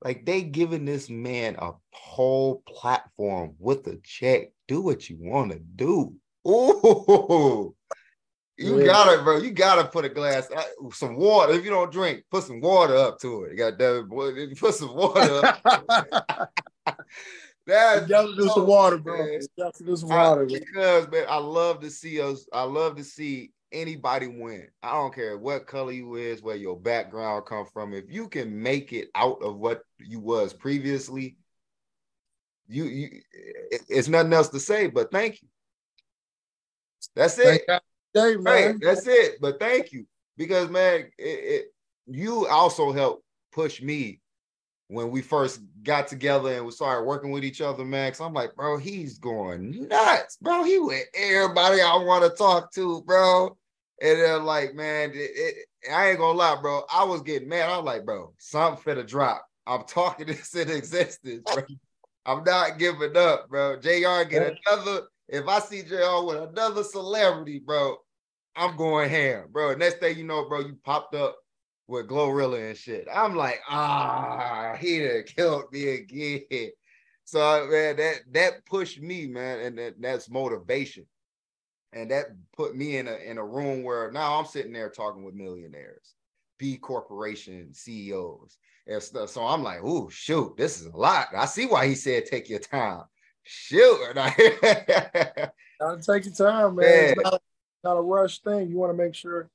Like 0.04 0.26
they 0.26 0.42
giving 0.42 0.84
this 0.84 1.08
man 1.08 1.56
a 1.58 1.72
whole 1.92 2.62
platform 2.68 3.54
with 3.58 3.86
a 3.86 3.96
check. 4.04 4.50
Do 4.68 4.82
what 4.82 5.08
you 5.08 5.16
want 5.18 5.52
to 5.52 5.60
do. 5.60 6.14
Ooh, 6.46 7.74
you 8.58 8.78
Yeah. 8.78 8.84
got 8.84 9.18
it, 9.18 9.24
bro. 9.24 9.38
You 9.38 9.50
gotta 9.50 9.88
put 9.88 10.04
a 10.04 10.10
glass, 10.10 10.50
uh, 10.50 10.62
some 10.92 11.16
water. 11.16 11.54
If 11.54 11.64
you 11.64 11.70
don't 11.70 11.90
drink, 11.90 12.24
put 12.30 12.44
some 12.44 12.60
water 12.60 12.94
up 12.94 13.18
to 13.20 13.44
it. 13.44 13.52
You 13.52 13.56
got 13.56 13.78
that 13.78 14.06
boy. 14.08 14.54
Put 14.56 14.74
some 14.74 14.94
water. 14.94 15.46
up. 15.46 15.62
That's 17.66 18.08
Definitely 18.08 18.44
do 18.44 18.48
some 18.50 18.66
water, 18.66 18.98
bro. 18.98 19.26
Definitely 19.56 19.86
do 19.86 19.96
some 19.96 20.08
water, 20.10 20.44
because 20.44 21.10
man, 21.10 21.24
I 21.30 21.38
love 21.38 21.80
to 21.80 21.90
see 21.90 22.20
us. 22.20 22.46
I 22.52 22.64
love 22.64 22.96
to 22.96 23.04
see 23.04 23.52
anybody 23.72 24.26
win. 24.26 24.68
I 24.82 24.92
don't 24.92 25.14
care 25.14 25.36
what 25.38 25.66
color 25.66 25.92
you 25.92 26.16
is, 26.16 26.42
where 26.42 26.56
your 26.56 26.78
background 26.78 27.46
come 27.46 27.66
from. 27.72 27.92
If 27.92 28.04
you 28.08 28.28
can 28.28 28.62
make 28.62 28.92
it 28.92 29.08
out 29.14 29.42
of 29.42 29.56
what 29.56 29.82
you 29.98 30.20
was 30.20 30.52
previously, 30.52 31.36
you 32.68 32.84
you 32.84 33.20
it- 33.32 33.82
it's 33.88 34.08
nothing 34.08 34.32
else 34.32 34.48
to 34.50 34.60
say 34.60 34.86
but 34.86 35.10
thank 35.10 35.42
you. 35.42 35.48
That's 37.14 37.38
it. 37.38 37.44
Thank 37.44 37.66
God. 37.66 37.80
Hey, 38.14 38.36
man. 38.36 38.78
that's 38.80 39.06
it. 39.06 39.40
But 39.40 39.58
thank 39.58 39.92
you 39.92 40.06
because 40.36 40.70
man, 40.70 41.10
it, 41.18 41.22
it 41.24 41.74
you 42.06 42.46
also 42.46 42.92
help 42.92 43.24
push 43.52 43.82
me 43.82 44.20
when 44.88 45.10
we 45.10 45.20
first 45.20 45.60
got 45.82 46.08
together 46.08 46.52
and 46.54 46.64
we 46.64 46.72
started 46.72 47.04
working 47.04 47.30
with 47.30 47.44
each 47.44 47.60
other, 47.60 47.84
Max. 47.84 48.20
I'm 48.20 48.32
like, 48.32 48.54
bro, 48.56 48.78
he's 48.78 49.18
going 49.18 49.86
nuts, 49.88 50.38
bro. 50.40 50.64
He 50.64 50.78
with 50.78 51.04
everybody 51.14 51.80
I 51.80 51.94
want 51.96 52.24
to 52.24 52.30
talk 52.30 52.72
to, 52.72 53.02
bro. 53.02 53.56
And 54.00 54.20
then 54.20 54.44
like, 54.44 54.74
man, 54.74 55.10
it, 55.10 55.30
it, 55.34 55.54
I 55.92 56.10
ain't 56.10 56.18
gonna 56.18 56.38
lie, 56.38 56.56
bro. 56.60 56.82
I 56.92 57.04
was 57.04 57.22
getting 57.22 57.48
mad. 57.48 57.68
I'm 57.68 57.84
like, 57.84 58.04
bro, 58.04 58.32
something 58.38 58.82
finna 58.82 59.06
drop. 59.06 59.46
I'm 59.66 59.84
talking 59.84 60.26
this 60.28 60.54
in 60.54 60.70
existence, 60.70 61.42
bro. 61.44 61.64
I'm 62.24 62.44
not 62.44 62.78
giving 62.78 63.16
up, 63.16 63.48
bro. 63.48 63.76
JR 63.76 64.24
get 64.28 64.56
another. 64.66 65.02
If 65.28 65.46
I 65.46 65.60
see 65.60 65.82
JR 65.82 66.24
with 66.24 66.48
another 66.50 66.82
celebrity, 66.82 67.58
bro, 67.58 67.96
I'm 68.56 68.76
going 68.76 69.10
ham, 69.10 69.48
bro. 69.50 69.74
Next 69.74 69.98
thing 69.98 70.16
you 70.16 70.24
know, 70.24 70.48
bro, 70.48 70.60
you 70.60 70.78
popped 70.82 71.14
up 71.14 71.36
with 71.88 72.06
Glorilla 72.06 72.68
and 72.68 72.76
shit. 72.76 73.08
I'm 73.12 73.34
like, 73.34 73.60
ah, 73.68 74.76
he 74.78 75.00
done 75.00 75.24
killed 75.26 75.72
me 75.72 75.88
again. 75.88 76.70
So 77.24 77.66
man, 77.70 77.96
that 77.96 78.16
that 78.32 78.66
pushed 78.66 79.00
me, 79.00 79.26
man, 79.26 79.60
and 79.60 79.78
that, 79.78 80.00
that's 80.00 80.30
motivation. 80.30 81.06
And 81.92 82.10
that 82.10 82.26
put 82.54 82.76
me 82.76 82.98
in 82.98 83.08
a 83.08 83.16
in 83.16 83.38
a 83.38 83.44
room 83.44 83.82
where 83.82 84.12
now 84.12 84.38
I'm 84.38 84.44
sitting 84.44 84.72
there 84.72 84.90
talking 84.90 85.24
with 85.24 85.34
millionaires, 85.34 86.14
B 86.58 86.76
corporation 86.76 87.72
CEOs 87.72 88.58
and 88.86 89.02
stuff. 89.02 89.30
So 89.30 89.44
I'm 89.46 89.62
like, 89.62 89.80
oh 89.82 90.08
shoot, 90.10 90.56
this 90.56 90.80
is 90.80 90.86
a 90.86 90.96
lot. 90.96 91.28
I 91.34 91.46
see 91.46 91.66
why 91.66 91.86
he 91.86 91.94
said 91.94 92.26
take 92.26 92.50
your 92.50 92.60
time. 92.60 93.04
Shoot. 93.42 93.98
Gotta 94.14 95.52
take 95.80 96.26
your 96.26 96.34
time, 96.34 96.76
man. 96.76 96.84
Yeah. 96.86 97.12
It's 97.12 97.22
not, 97.22 97.42
not 97.82 97.96
a 97.96 98.02
rush 98.02 98.40
thing. 98.40 98.68
You 98.68 98.76
want 98.76 98.92
to 98.92 99.02
make 99.02 99.14
sure 99.14 99.48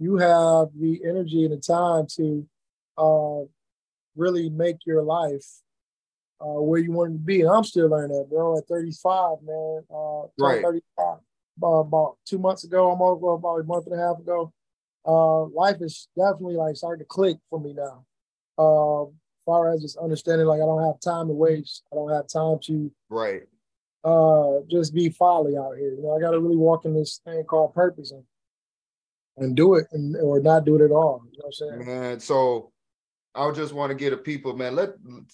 you 0.00 0.16
have 0.16 0.68
the 0.74 1.00
energy 1.04 1.44
and 1.44 1.52
the 1.52 1.58
time 1.58 2.06
to 2.16 2.46
uh, 2.98 3.46
really 4.16 4.48
make 4.48 4.78
your 4.86 5.02
life 5.02 5.46
uh, 6.40 6.60
where 6.60 6.80
you 6.80 6.90
want 6.90 7.12
to 7.12 7.18
be. 7.18 7.42
And 7.42 7.50
I'm 7.50 7.64
still 7.64 7.88
learning 7.88 8.16
that, 8.16 8.30
bro. 8.30 8.56
At 8.56 8.66
35, 8.66 9.42
man. 9.44 9.82
Uh, 9.94 10.22
right. 10.38 10.62
35 10.62 11.18
uh, 11.62 11.66
about 11.66 12.16
two 12.24 12.38
months 12.38 12.64
ago, 12.64 12.90
I'm 12.90 13.02
over 13.02 13.32
about 13.32 13.60
a 13.60 13.64
month 13.64 13.86
and 13.86 14.00
a 14.00 14.02
half 14.02 14.18
ago. 14.18 14.52
Uh, 15.06 15.44
life 15.44 15.76
is 15.80 16.08
definitely 16.16 16.56
like 16.56 16.76
starting 16.76 17.04
to 17.04 17.08
click 17.08 17.36
for 17.50 17.60
me 17.60 17.74
now. 17.74 18.04
Uh, 18.58 19.04
as 19.04 19.44
far 19.44 19.72
as 19.72 19.82
just 19.82 19.98
understanding, 19.98 20.46
like 20.46 20.60
I 20.60 20.64
don't 20.64 20.84
have 20.84 21.00
time 21.00 21.28
to 21.28 21.34
waste. 21.34 21.82
I 21.92 21.96
don't 21.96 22.10
have 22.10 22.28
time 22.28 22.58
to 22.64 22.90
right. 23.08 23.42
Uh, 24.02 24.60
just 24.70 24.94
be 24.94 25.10
folly 25.10 25.58
out 25.58 25.76
here. 25.76 25.92
You 25.92 26.02
know, 26.02 26.16
I 26.16 26.20
got 26.20 26.30
to 26.30 26.40
really 26.40 26.56
walk 26.56 26.86
in 26.86 26.94
this 26.94 27.20
thing 27.24 27.44
called 27.44 27.74
purpose 27.74 28.12
and 28.12 28.24
and 29.40 29.56
do 29.56 29.74
it 29.74 29.86
and 29.92 30.14
or 30.16 30.40
not 30.40 30.64
do 30.64 30.76
it 30.76 30.82
at 30.82 30.92
all. 30.92 31.22
You 31.32 31.38
know 31.38 31.46
what 31.46 31.72
I'm 31.72 31.86
saying? 31.86 31.86
Man, 31.86 32.20
so 32.20 32.70
I 33.34 33.50
just 33.52 33.72
want 33.72 33.90
to 33.90 33.96
get 33.96 34.12
a 34.12 34.16
people, 34.16 34.56
man. 34.56 34.76
Let 34.76 34.90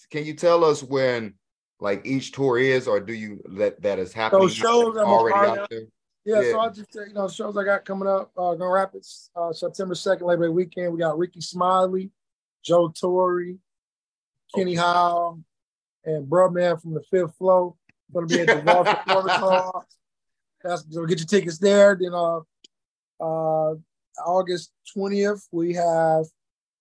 can 0.09 0.25
you 0.25 0.33
tell 0.33 0.63
us 0.63 0.81
when 0.81 1.35
like 1.79 2.05
each 2.05 2.31
tour 2.31 2.57
is, 2.57 2.87
or 2.87 2.99
do 2.99 3.13
you 3.13 3.41
let 3.47 3.81
that 3.83 3.99
is 3.99 4.13
happening? 4.13 4.47
So 4.49 4.55
shows 4.55 4.97
already 4.97 5.59
out 5.59 5.69
there. 5.69 5.83
Yeah, 6.25 6.41
yeah, 6.41 6.51
so 6.51 6.59
I 6.59 6.69
just 6.69 6.95
you 6.95 7.13
know 7.13 7.27
shows 7.27 7.55
I 7.57 7.63
got 7.63 7.85
coming 7.85 8.07
up. 8.07 8.31
Uh, 8.37 8.55
Grand 8.55 8.73
Rapids, 8.73 9.29
uh, 9.35 9.53
September 9.53 9.95
second, 9.95 10.25
Labor 10.25 10.47
Day 10.47 10.53
weekend. 10.53 10.93
We 10.93 10.99
got 10.99 11.17
Rickey 11.17 11.41
Smiley, 11.41 12.11
Joe 12.63 12.89
Torry, 12.89 13.57
Kenny 14.53 14.77
okay. 14.77 14.81
Howe, 14.81 15.39
and 16.05 16.29
Man 16.29 16.77
from 16.77 16.93
the 16.93 17.03
Fifth 17.11 17.35
Flow. 17.37 17.77
Going 18.13 18.27
to 18.27 18.35
be 18.35 18.41
at 18.41 18.47
the 18.47 18.73
Walter 18.73 18.99
Protocol. 19.05 19.85
That's 20.63 20.85
so 20.89 21.05
get 21.05 21.19
your 21.19 21.27
tickets 21.27 21.59
there. 21.59 21.97
Then 21.99 22.13
uh, 22.13 22.39
uh, 23.19 23.75
August 24.25 24.71
20th, 24.95 25.47
we 25.51 25.73
have, 25.73 26.25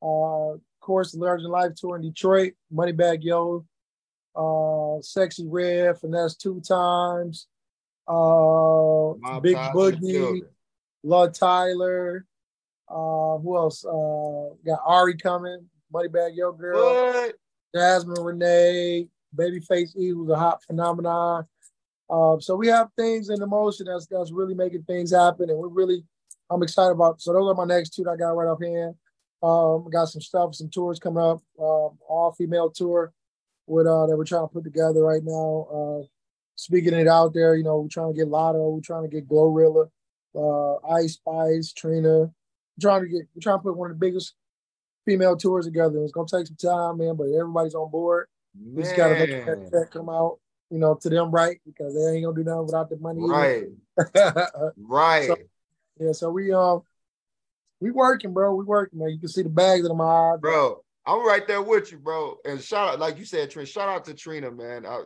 uh, 0.02 0.52
of 0.54 0.60
course, 0.80 1.12
the 1.12 1.18
Larger 1.18 1.48
Life 1.48 1.72
Tour 1.76 1.96
in 1.96 2.02
Detroit, 2.02 2.54
Moneybagg 2.72 3.22
Yo, 3.22 3.64
uh, 4.34 5.00
Sexyy 5.00 5.46
Red, 5.48 5.96
Finesse2Tymes, 5.96 7.46
uh, 8.08 9.40
Big 9.40 9.56
Boogie, 9.56 10.42
Love 11.02 11.32
Tyler, 11.32 12.24
uh, 12.88 13.38
who 13.38 13.56
else? 13.56 13.84
Uh, 13.84 14.54
got 14.64 14.80
Ari 14.84 15.16
coming, 15.16 15.66
Moneybagg 15.92 16.36
Yo 16.36 16.52
Girl, 16.52 17.12
what? 17.12 17.34
Jasmine 17.74 18.22
Renee, 18.22 19.08
Babyface 19.34 19.96
E, 19.96 20.10
who's 20.10 20.30
a 20.30 20.36
hot 20.36 20.62
phenomenon. 20.64 21.46
Uh, 22.08 22.38
so 22.38 22.54
we 22.54 22.68
have 22.68 22.88
things 22.96 23.30
in 23.30 23.40
the 23.40 23.46
motion 23.46 23.86
that's 23.86 24.06
that's 24.06 24.30
really 24.30 24.54
making 24.54 24.84
things 24.84 25.12
happen, 25.12 25.50
and 25.50 25.58
we're 25.58 25.68
really 25.68 26.04
I'm 26.50 26.62
excited 26.62 26.92
about. 26.92 27.20
So 27.20 27.32
those 27.32 27.48
are 27.48 27.54
my 27.54 27.64
next 27.64 27.90
two 27.90 28.04
that 28.04 28.10
I 28.10 28.16
got 28.16 28.36
right 28.36 28.48
off 28.48 28.62
hand. 28.62 28.94
Um, 29.42 29.90
got 29.90 30.06
some 30.06 30.22
stuff, 30.22 30.54
some 30.54 30.70
tours 30.70 30.98
coming 30.98 31.22
up. 31.22 31.42
Um, 31.58 31.98
all 32.08 32.34
female 32.36 32.70
tour 32.70 33.12
with 33.66 33.86
uh 33.86 34.06
that 34.06 34.16
we're 34.16 34.24
trying 34.24 34.44
to 34.44 34.52
put 34.52 34.64
together 34.64 35.02
right 35.02 35.22
now. 35.24 35.66
Uh, 35.72 36.06
speaking 36.54 36.94
it 36.94 37.08
out 37.08 37.34
there, 37.34 37.54
you 37.56 37.64
know, 37.64 37.80
we're 37.80 37.88
trying 37.88 38.12
to 38.12 38.18
get 38.18 38.28
Latto, 38.28 38.72
we're 38.72 38.80
trying 38.80 39.02
to 39.02 39.08
get 39.08 39.28
Glorilla, 39.28 39.88
uh, 40.34 40.74
Ice 40.94 41.14
Spice, 41.14 41.72
Trina. 41.72 42.20
We're 42.20 42.30
trying 42.80 43.02
to 43.02 43.08
get, 43.08 43.26
we're 43.34 43.42
trying 43.42 43.58
to 43.58 43.62
put 43.62 43.76
one 43.76 43.90
of 43.90 43.98
the 43.98 44.06
biggest 44.06 44.34
female 45.04 45.36
tours 45.36 45.66
together. 45.66 46.02
It's 46.02 46.12
gonna 46.12 46.28
take 46.28 46.46
some 46.46 46.56
time, 46.56 46.98
man, 46.98 47.16
but 47.16 47.28
everybody's 47.28 47.74
on 47.74 47.90
board. 47.90 48.26
Man. 48.54 48.74
We 48.74 48.82
just 48.82 48.96
gotta 48.96 49.14
make 49.14 49.30
that 49.30 49.68
check 49.70 49.90
come 49.90 50.08
out, 50.08 50.38
you 50.70 50.78
know, 50.78 50.94
to 50.94 51.08
them 51.08 51.30
right 51.30 51.60
because 51.66 51.94
they 51.94 52.16
ain't 52.16 52.24
gonna 52.24 52.36
do 52.36 52.44
nothing 52.44 52.66
without 52.66 52.90
the 52.90 52.96
money. 52.96 53.20
Right. 53.22 53.64
right. 54.76 55.26
So, 55.26 55.36
yeah, 55.98 56.12
so 56.12 56.30
we 56.30 56.52
um 56.52 56.82
we 57.80 57.90
working, 57.90 58.32
bro. 58.32 58.54
We 58.54 58.64
working, 58.64 58.98
man. 58.98 59.10
You 59.10 59.18
can 59.18 59.28
see 59.28 59.42
the 59.42 59.48
bags 59.48 59.86
in 59.86 59.96
my 59.96 60.04
eyes. 60.04 60.40
Bro, 60.40 60.80
I'm 61.06 61.26
right 61.26 61.46
there 61.46 61.62
with 61.62 61.92
you, 61.92 61.98
bro. 61.98 62.36
And 62.44 62.60
shout 62.62 62.88
out, 62.88 62.98
like 62.98 63.18
you 63.18 63.24
said, 63.24 63.50
Trina, 63.50 63.66
shout 63.66 63.88
out 63.88 64.04
to 64.06 64.14
Trina, 64.14 64.50
man. 64.50 64.86
I, 64.86 65.02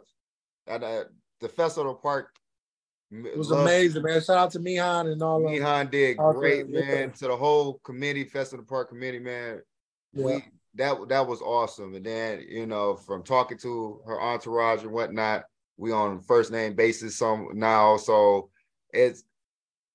at 0.66 0.82
uh, 0.82 1.04
the 1.40 1.48
festival 1.48 1.94
park. 1.94 2.30
It 3.10 3.36
was 3.36 3.50
love, 3.50 3.62
amazing, 3.62 4.04
man. 4.04 4.20
Shout 4.22 4.38
out 4.38 4.52
to 4.52 4.60
Mihan 4.60 5.08
and 5.08 5.20
all 5.20 5.44
of 5.44 5.50
Mihan 5.50 5.90
did 5.90 6.16
great, 6.16 6.70
there. 6.72 6.84
man. 6.84 7.08
Yeah. 7.08 7.14
To 7.14 7.28
the 7.28 7.36
whole 7.36 7.80
committee, 7.84 8.24
Festival 8.24 8.64
Park 8.64 8.90
committee, 8.90 9.18
man. 9.18 9.62
Yeah. 10.12 10.24
We 10.24 10.44
that 10.76 10.96
that 11.08 11.26
was 11.26 11.40
awesome. 11.42 11.94
And 11.94 12.06
then, 12.06 12.44
you 12.48 12.66
know, 12.66 12.94
from 12.94 13.24
talking 13.24 13.58
to 13.58 14.00
her 14.06 14.20
entourage 14.20 14.82
and 14.82 14.92
whatnot, 14.92 15.42
we 15.76 15.90
on 15.90 16.20
first 16.20 16.52
name 16.52 16.74
basis 16.74 17.16
some 17.16 17.48
now. 17.54 17.96
So 17.96 18.50
it's 18.92 19.24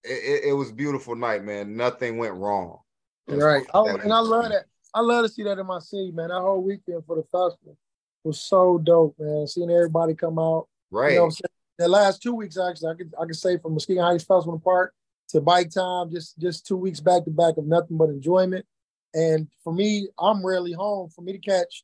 it, 0.06 0.44
it 0.46 0.54
was 0.54 0.72
beautiful 0.72 1.16
night, 1.16 1.44
man. 1.44 1.76
Nothing 1.76 2.18
went 2.18 2.36
wrong. 2.36 2.80
Right. 3.28 3.66
I, 3.68 3.72
oh, 3.74 3.88
and 3.88 4.14
I 4.14 4.20
love 4.20 4.50
that. 4.50 4.66
I 4.94 5.02
love 5.02 5.26
to 5.26 5.30
see 5.30 5.44
that 5.44 5.58
in 5.58 5.66
my 5.66 5.80
city, 5.80 6.12
man. 6.12 6.30
That 6.30 6.40
whole 6.42 6.62
weekend 6.62 7.04
for 7.06 7.16
the 7.16 7.24
festival 7.24 7.78
was 8.24 8.40
so 8.40 8.78
dope, 8.78 9.16
man. 9.20 9.48
Seeing 9.48 9.70
everybody 9.70 10.14
come 10.14 10.40
out. 10.40 10.68
Right. 10.92 11.14
You 11.14 11.20
know 11.20 11.32
the 11.78 11.88
last 11.88 12.22
two 12.22 12.34
weeks, 12.34 12.58
actually, 12.58 12.92
I 12.92 12.96
could 12.96 13.14
I 13.22 13.26
could 13.26 13.36
say 13.36 13.58
from 13.58 13.74
Muskegon 13.74 14.04
Heights 14.04 14.24
Festival 14.24 14.60
Park 14.60 14.94
to 15.30 15.42
bike 15.42 15.72
time, 15.72 16.12
just 16.12 16.38
just 16.40 16.66
two 16.66 16.78
weeks 16.78 17.00
back 17.00 17.26
to 17.26 17.32
back 17.32 17.58
of 17.58 17.66
nothing 17.66 17.98
but 17.98 18.10
enjoyment. 18.10 18.66
And 19.14 19.48
for 19.64 19.74
me, 19.74 20.08
I'm 20.20 20.46
rarely 20.46 20.74
home. 20.74 21.10
For 21.10 21.22
me 21.22 21.34
to 21.34 21.40
catch 21.40 21.84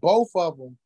both 0.00 0.30
of 0.34 0.58
them 0.58 0.76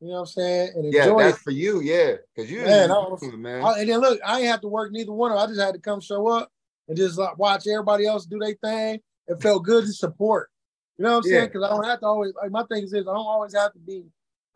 you 0.00 0.08
know 0.08 0.14
what 0.14 0.20
I'm 0.20 0.26
saying? 0.26 0.72
And 0.76 0.92
yeah, 0.92 1.12
that's 1.16 1.36
it. 1.36 1.42
for 1.42 1.50
you, 1.50 1.80
yeah. 1.80 2.14
Because 2.34 2.50
you 2.50 2.62
man, 2.62 2.90
I 2.90 2.94
was, 2.94 3.22
man. 3.22 3.62
I, 3.62 3.80
and 3.80 3.88
then 3.88 4.00
look, 4.00 4.18
I 4.24 4.38
ain't 4.38 4.46
have 4.46 4.62
to 4.62 4.68
work 4.68 4.92
neither 4.92 5.12
one 5.12 5.30
of 5.30 5.36
them. 5.38 5.44
I 5.44 5.46
just 5.46 5.60
had 5.60 5.74
to 5.74 5.80
come 5.80 6.00
show 6.00 6.26
up 6.28 6.50
and 6.88 6.96
just 6.96 7.18
like 7.18 7.36
watch 7.36 7.66
everybody 7.66 8.06
else 8.06 8.24
do 8.24 8.38
their 8.38 8.54
thing. 8.64 9.00
It 9.28 9.42
felt 9.42 9.62
good 9.62 9.84
to 9.84 9.92
support. 9.92 10.48
You 10.96 11.04
know 11.04 11.16
what 11.16 11.24
I'm 11.26 11.30
yeah. 11.30 11.38
saying? 11.38 11.48
Because 11.48 11.64
I 11.64 11.68
don't 11.68 11.84
have 11.84 12.00
to 12.00 12.06
always 12.06 12.32
like 12.40 12.50
my 12.50 12.64
thing 12.64 12.84
is 12.84 12.92
this, 12.92 13.02
I 13.02 13.12
don't 13.12 13.16
always 13.16 13.54
have 13.54 13.74
to 13.74 13.78
be 13.78 14.04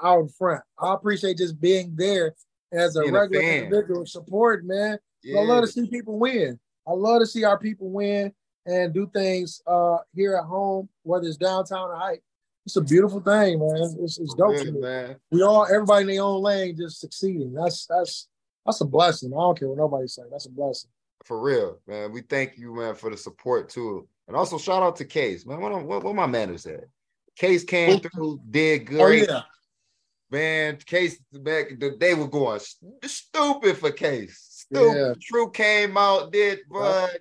out 0.03 0.21
in 0.21 0.29
front. 0.29 0.63
I 0.79 0.95
appreciate 0.95 1.37
just 1.37 1.61
being 1.61 1.93
there 1.95 2.35
as 2.73 2.97
a 2.97 3.03
being 3.03 3.13
regular 3.13 3.45
a 3.45 3.65
individual 3.65 4.07
support, 4.07 4.65
man. 4.65 4.99
Yeah. 5.23 5.41
I 5.41 5.45
love 5.45 5.65
to 5.65 5.71
see 5.71 5.87
people 5.89 6.19
win. 6.19 6.59
I 6.89 6.93
love 6.93 7.21
to 7.21 7.27
see 7.27 7.45
our 7.45 7.59
people 7.59 7.91
win 7.91 8.33
and 8.67 8.95
do 8.95 9.11
things 9.13 9.61
uh 9.67 9.99
here 10.15 10.37
at 10.37 10.45
home, 10.45 10.89
whether 11.03 11.27
it's 11.27 11.37
downtown 11.37 11.91
or 11.91 11.97
height 11.97 12.21
it's 12.65 12.77
a 12.77 12.81
beautiful 12.81 13.21
thing, 13.21 13.59
man. 13.59 13.97
It's, 14.01 14.19
it's 14.19 14.35
dope. 14.35 14.57
Man. 14.81 15.17
We 15.31 15.43
all 15.43 15.67
everybody 15.67 16.03
in 16.03 16.09
their 16.09 16.23
own 16.23 16.43
lane 16.43 16.77
just 16.77 17.01
succeeding. 17.01 17.53
That's 17.53 17.87
that's 17.87 18.29
that's 18.65 18.81
a 18.81 18.85
blessing. 18.87 19.33
I 19.33 19.37
don't 19.37 19.59
care 19.59 19.69
what 19.69 19.79
nobody 19.79 20.09
say. 20.09 20.23
That's 20.31 20.47
a 20.47 20.51
blessing. 20.51 20.91
For 21.25 21.41
real, 21.41 21.79
man. 21.87 22.13
We 22.13 22.23
thank 22.23 22.59
you, 22.59 22.75
man, 22.75 22.95
for 22.95 23.11
the 23.11 23.17
support 23.17 23.69
too. 23.69 24.09
And 24.29 24.37
also 24.37 24.59
shout 24.59 24.83
out 24.83 24.97
to 24.97 25.05
Case, 25.05 25.45
man. 25.45 25.61
What, 25.61 25.85
what, 25.85 26.03
what 26.05 26.15
my 26.15 26.27
manners 26.27 26.67
at? 26.67 26.85
Case 27.37 27.65
came 27.65 28.01
oh. 28.05 28.09
through, 28.09 28.41
did 28.49 28.87
good. 28.87 29.01
Oh, 29.01 29.09
yeah. 29.09 29.43
Man, 30.31 30.79
Case 30.79 31.19
back 31.33 31.73
they 31.99 32.15
were 32.15 32.29
going 32.29 32.61
stupid 33.05 33.77
for 33.77 33.91
Case. 33.91 34.65
Stupid. 34.71 34.97
Yeah. 34.97 35.15
True 35.21 35.51
came 35.51 35.97
out, 35.99 36.33
did 36.33 36.61
but 36.71 37.21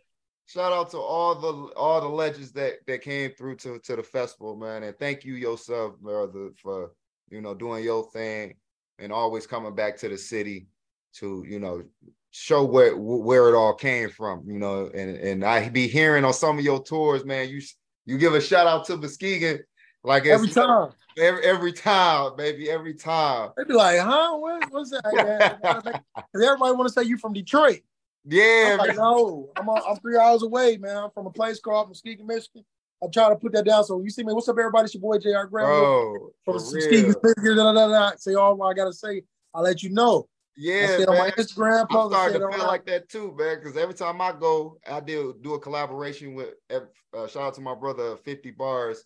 shout 0.53 0.71
out 0.71 0.91
to 0.91 0.99
all 0.99 1.35
the 1.35 1.73
all 1.75 1.99
the 1.99 2.07
legends 2.07 2.51
that 2.51 2.85
that 2.85 3.01
came 3.01 3.31
through 3.31 3.55
to 3.55 3.79
to 3.79 3.95
the 3.95 4.03
festival, 4.03 4.55
man. 4.55 4.83
And 4.83 4.97
thank 4.99 5.23
you 5.23 5.33
yourself, 5.33 5.97
brother, 5.99 6.51
for 6.61 6.91
you 7.29 7.41
know 7.41 7.55
doing 7.55 7.83
your 7.83 8.09
thing 8.11 8.55
and 8.99 9.11
always 9.11 9.47
coming 9.47 9.73
back 9.73 9.97
to 9.97 10.09
the 10.09 10.17
city 10.17 10.67
to 11.15 11.43
you 11.47 11.59
know 11.59 11.83
show 12.31 12.63
where 12.63 12.95
where 12.95 13.49
it 13.49 13.55
all 13.55 13.73
came 13.73 14.09
from, 14.09 14.43
you 14.47 14.59
know. 14.59 14.91
And 14.93 15.17
and 15.17 15.43
I 15.43 15.69
be 15.69 15.87
hearing 15.87 16.23
on 16.23 16.33
some 16.33 16.59
of 16.59 16.63
your 16.63 16.83
tours, 16.83 17.25
man. 17.25 17.49
You 17.49 17.61
you 18.05 18.17
give 18.17 18.35
a 18.35 18.41
shout 18.41 18.67
out 18.67 18.85
to 18.85 18.97
Muskegon 18.97 19.59
Like 20.03 20.25
every 20.25 20.49
time. 20.49 20.91
Every, 21.15 21.43
every 21.45 21.73
time, 21.73 22.35
baby, 22.35 22.71
every 22.71 22.95
time. 22.95 23.51
They 23.55 23.65
be 23.65 23.73
like, 23.73 23.99
huh? 23.99 24.35
What, 24.35 24.71
what's 24.71 24.89
that? 24.89 26.03
everybody 26.35 26.75
want 26.75 26.87
to 26.87 26.89
say 26.91 27.03
you 27.03 27.19
from 27.19 27.33
Detroit. 27.33 27.81
Yeah. 28.25 28.77
I'm 28.79 28.87
like, 28.87 28.95
no, 28.95 29.49
I'm, 29.55 29.69
I'm 29.69 29.97
three 29.97 30.17
hours 30.17 30.43
away, 30.43 30.77
man. 30.77 30.97
I'm 30.97 31.11
from 31.11 31.27
a 31.27 31.31
place 31.31 31.59
called 31.59 31.89
Muskegon, 31.89 32.25
Michigan. 32.25 32.63
I 33.03 33.07
try 33.07 33.29
to 33.29 33.35
put 33.35 33.51
that 33.53 33.65
down. 33.65 33.83
So 33.83 34.01
you 34.01 34.09
see 34.09 34.23
me, 34.23 34.33
what's 34.33 34.47
up, 34.47 34.57
everybody? 34.57 34.85
It's 34.85 34.93
your 34.93 35.01
boy 35.01 35.17
JR 35.17 35.45
Graham. 35.47 35.67
Bro, 35.67 36.29
from 36.45 36.53
Muskegon, 36.55 37.15
Michigan. 37.23 37.57
Da, 37.57 37.73
da, 37.73 37.87
da, 37.87 38.11
Say 38.17 38.35
all 38.35 38.61
I 38.63 38.73
gotta 38.73 38.93
say. 38.93 39.23
I'll 39.53 39.63
let 39.63 39.83
you 39.83 39.89
know. 39.89 40.27
Yeah, 40.55 40.99
man. 40.99 41.09
on 41.09 41.17
my 41.17 41.31
Instagram 41.31 41.89
post. 41.89 42.13
I'm 42.15 42.31
starting 42.31 42.41
to 42.41 42.57
feel 42.57 42.67
like 42.67 42.85
that 42.85 43.09
too, 43.09 43.35
man. 43.37 43.57
Because 43.59 43.75
every 43.75 43.95
time 43.95 44.21
I 44.21 44.31
go, 44.31 44.77
I 44.89 44.99
do 44.99 45.35
do 45.41 45.55
a 45.55 45.59
collaboration 45.59 46.35
with. 46.35 46.49
Uh, 46.71 47.27
shout 47.27 47.43
out 47.43 47.53
to 47.55 47.61
my 47.61 47.75
brother, 47.75 48.15
Fifty 48.17 48.51
Bars. 48.51 49.03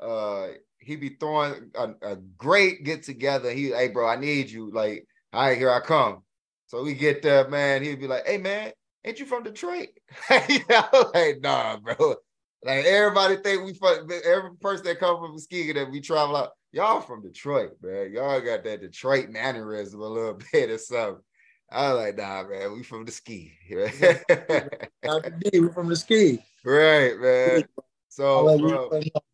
Uh, 0.00 0.48
he 0.78 0.96
be 0.96 1.10
throwing 1.20 1.70
a, 1.74 1.90
a 2.02 2.16
great 2.36 2.84
get 2.84 3.02
together. 3.02 3.50
He, 3.50 3.68
hey, 3.68 3.88
bro, 3.88 4.08
I 4.08 4.16
need 4.16 4.50
you. 4.50 4.70
Like, 4.70 5.06
all 5.32 5.42
right, 5.42 5.58
here 5.58 5.70
I 5.70 5.80
come. 5.80 6.22
So 6.68 6.82
we 6.82 6.94
get 6.94 7.22
there, 7.22 7.48
man. 7.48 7.82
He'd 7.82 7.98
be 7.98 8.06
like, 8.06 8.26
hey, 8.26 8.36
man, 8.36 8.72
ain't 9.04 9.18
you 9.18 9.24
from 9.24 9.42
Detroit? 9.42 9.88
you 10.48 10.60
know, 10.68 11.10
like, 11.14 11.40
nah, 11.40 11.78
bro. 11.78 12.16
Like 12.62 12.84
everybody 12.84 13.36
think 13.36 13.64
we 13.64 13.72
from 13.72 14.08
every 14.24 14.56
person 14.60 14.84
that 14.86 14.98
come 14.98 15.18
from 15.18 15.32
Muskegon 15.32 15.76
that 15.76 15.90
we 15.90 16.00
travel 16.00 16.36
out. 16.36 16.50
Y'all 16.72 17.00
from 17.00 17.22
Detroit, 17.22 17.70
man. 17.80 18.12
Y'all 18.12 18.40
got 18.40 18.64
that 18.64 18.82
Detroit 18.82 19.30
mannerism 19.30 20.00
a 20.00 20.06
little 20.06 20.38
bit 20.52 20.70
or 20.70 20.78
something. 20.78 21.22
I 21.70 21.92
was 21.92 22.02
like, 22.02 22.18
nah, 22.18 22.46
man, 22.46 22.72
we 22.72 22.82
from 22.82 23.04
the 23.04 23.12
ski. 23.12 23.52
D, 23.70 25.60
we 25.60 25.68
from 25.72 25.88
the 25.88 25.96
ski. 25.96 26.42
Right, 26.64 27.18
man. 27.18 27.64
So, 28.08 28.58
bro, 28.58 28.90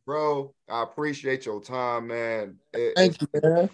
bro, 0.06 0.54
I 0.68 0.82
appreciate 0.82 1.46
your 1.46 1.62
time, 1.62 2.08
man. 2.08 2.58
It, 2.72 2.92
Thank 2.96 3.22
you, 3.22 3.28
man. 3.42 3.70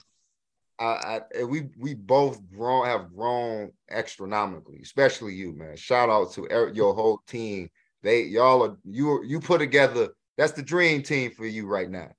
I, 0.81 1.21
I, 1.39 1.45
we 1.45 1.69
we 1.79 1.93
both 1.93 2.41
grown 2.51 2.87
have 2.87 3.15
grown 3.15 3.71
astronomically, 3.91 4.81
especially 4.83 5.35
you, 5.35 5.53
man. 5.53 5.77
Shout 5.77 6.09
out 6.09 6.33
to 6.33 6.49
your 6.75 6.95
whole 6.95 7.21
team. 7.27 7.69
They 8.03 8.23
y'all 8.23 8.65
are 8.65 8.77
you 8.85 9.23
you 9.23 9.41
put 9.41 9.59
together. 9.59 10.09
That's 10.39 10.53
the 10.53 10.63
dream 10.63 11.03
team 11.03 11.33
for 11.33 11.45
you 11.45 11.67
right 11.67 11.91
now. 11.91 12.11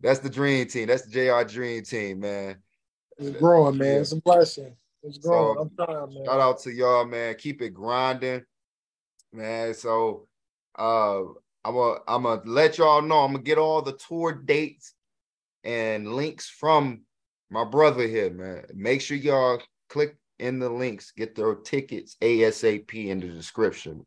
That's 0.00 0.20
the 0.20 0.30
dream 0.30 0.66
team. 0.66 0.88
That's 0.88 1.02
the 1.02 1.10
JR 1.10 1.46
dream 1.46 1.84
team, 1.84 2.20
man. 2.20 2.56
It's 3.18 3.38
growing, 3.38 3.76
man. 3.76 4.00
It's 4.00 4.12
a 4.12 4.16
blessing. 4.16 4.74
It's 5.02 5.18
growing. 5.18 5.56
So, 5.56 5.60
I'm 5.60 5.86
trying, 5.86 6.14
man. 6.14 6.24
Shout 6.24 6.40
out 6.40 6.60
to 6.60 6.72
y'all, 6.72 7.04
man. 7.04 7.34
Keep 7.34 7.60
it 7.60 7.74
grinding, 7.74 8.42
man. 9.30 9.74
So 9.74 10.26
uh 10.78 11.20
I'm 11.62 11.74
gonna 11.74 11.98
I'm 12.08 12.22
gonna 12.22 12.40
let 12.46 12.78
y'all 12.78 13.02
know. 13.02 13.18
I'm 13.18 13.32
gonna 13.32 13.42
get 13.42 13.58
all 13.58 13.82
the 13.82 13.92
tour 13.92 14.32
dates 14.32 14.94
and 15.64 16.14
links 16.14 16.48
from 16.48 17.02
my 17.50 17.64
brother 17.64 18.06
here, 18.06 18.30
man. 18.30 18.64
Make 18.74 19.00
sure 19.00 19.16
y'all 19.16 19.60
click 19.88 20.16
in 20.38 20.58
the 20.58 20.70
links, 20.70 21.12
get 21.12 21.34
their 21.34 21.54
tickets 21.54 22.16
ASAP 22.20 22.92
in 22.94 23.20
the 23.20 23.28
description. 23.28 24.06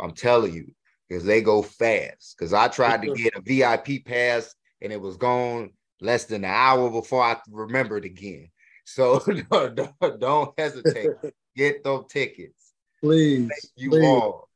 I'm 0.00 0.12
telling 0.12 0.54
you, 0.54 0.72
because 1.08 1.24
they 1.24 1.42
go 1.42 1.62
fast. 1.62 2.36
Because 2.36 2.52
I 2.52 2.68
tried 2.68 3.02
to 3.02 3.08
get 3.08 3.34
a 3.34 3.42
VIP 3.42 4.04
pass 4.04 4.54
and 4.80 4.92
it 4.92 5.00
was 5.00 5.16
gone 5.16 5.70
less 6.00 6.24
than 6.24 6.44
an 6.44 6.50
hour 6.50 6.90
before 6.90 7.22
I 7.22 7.36
remembered 7.50 8.04
again. 8.04 8.48
So 8.84 9.18
don't, 9.50 10.20
don't 10.20 10.58
hesitate. 10.58 11.10
Get 11.56 11.82
those 11.82 12.04
tickets. 12.10 12.74
Please. 13.02 13.48
Thank 13.48 13.72
you 13.76 13.90
please. 13.90 14.04
all. 14.04 14.48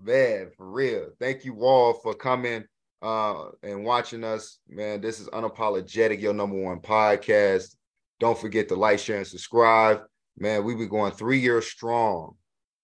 Man, 0.00 0.50
for 0.56 0.70
real. 0.70 1.10
Thank 1.18 1.44
you 1.44 1.62
all 1.64 1.94
for 1.94 2.14
coming 2.14 2.64
uh, 3.02 3.46
and 3.62 3.84
watching 3.84 4.24
us. 4.24 4.58
Man, 4.68 5.00
this 5.00 5.20
is 5.20 5.28
Unapologetic, 5.28 6.20
your 6.20 6.32
number 6.32 6.56
one 6.56 6.80
podcast. 6.80 7.74
Don't 8.20 8.38
forget 8.38 8.68
to 8.68 8.76
like, 8.76 8.98
share, 8.98 9.18
and 9.18 9.26
subscribe. 9.26 10.02
Man, 10.38 10.64
we 10.64 10.74
be 10.74 10.86
going 10.86 11.12
three 11.12 11.40
years 11.40 11.66
strong. 11.66 12.36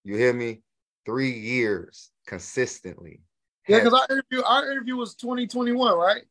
You 0.05 0.17
hear 0.17 0.33
me? 0.33 0.63
Three 1.07 1.31
years 1.31 2.11
consistently. 2.27 3.23
Yeah, 3.69 3.79
because 3.79 3.95
our 3.95 4.07
interview, 4.11 4.43
our 4.45 4.71
interview 4.71 4.97
was 4.97 5.15
2021, 5.15 5.97
right? 5.97 6.23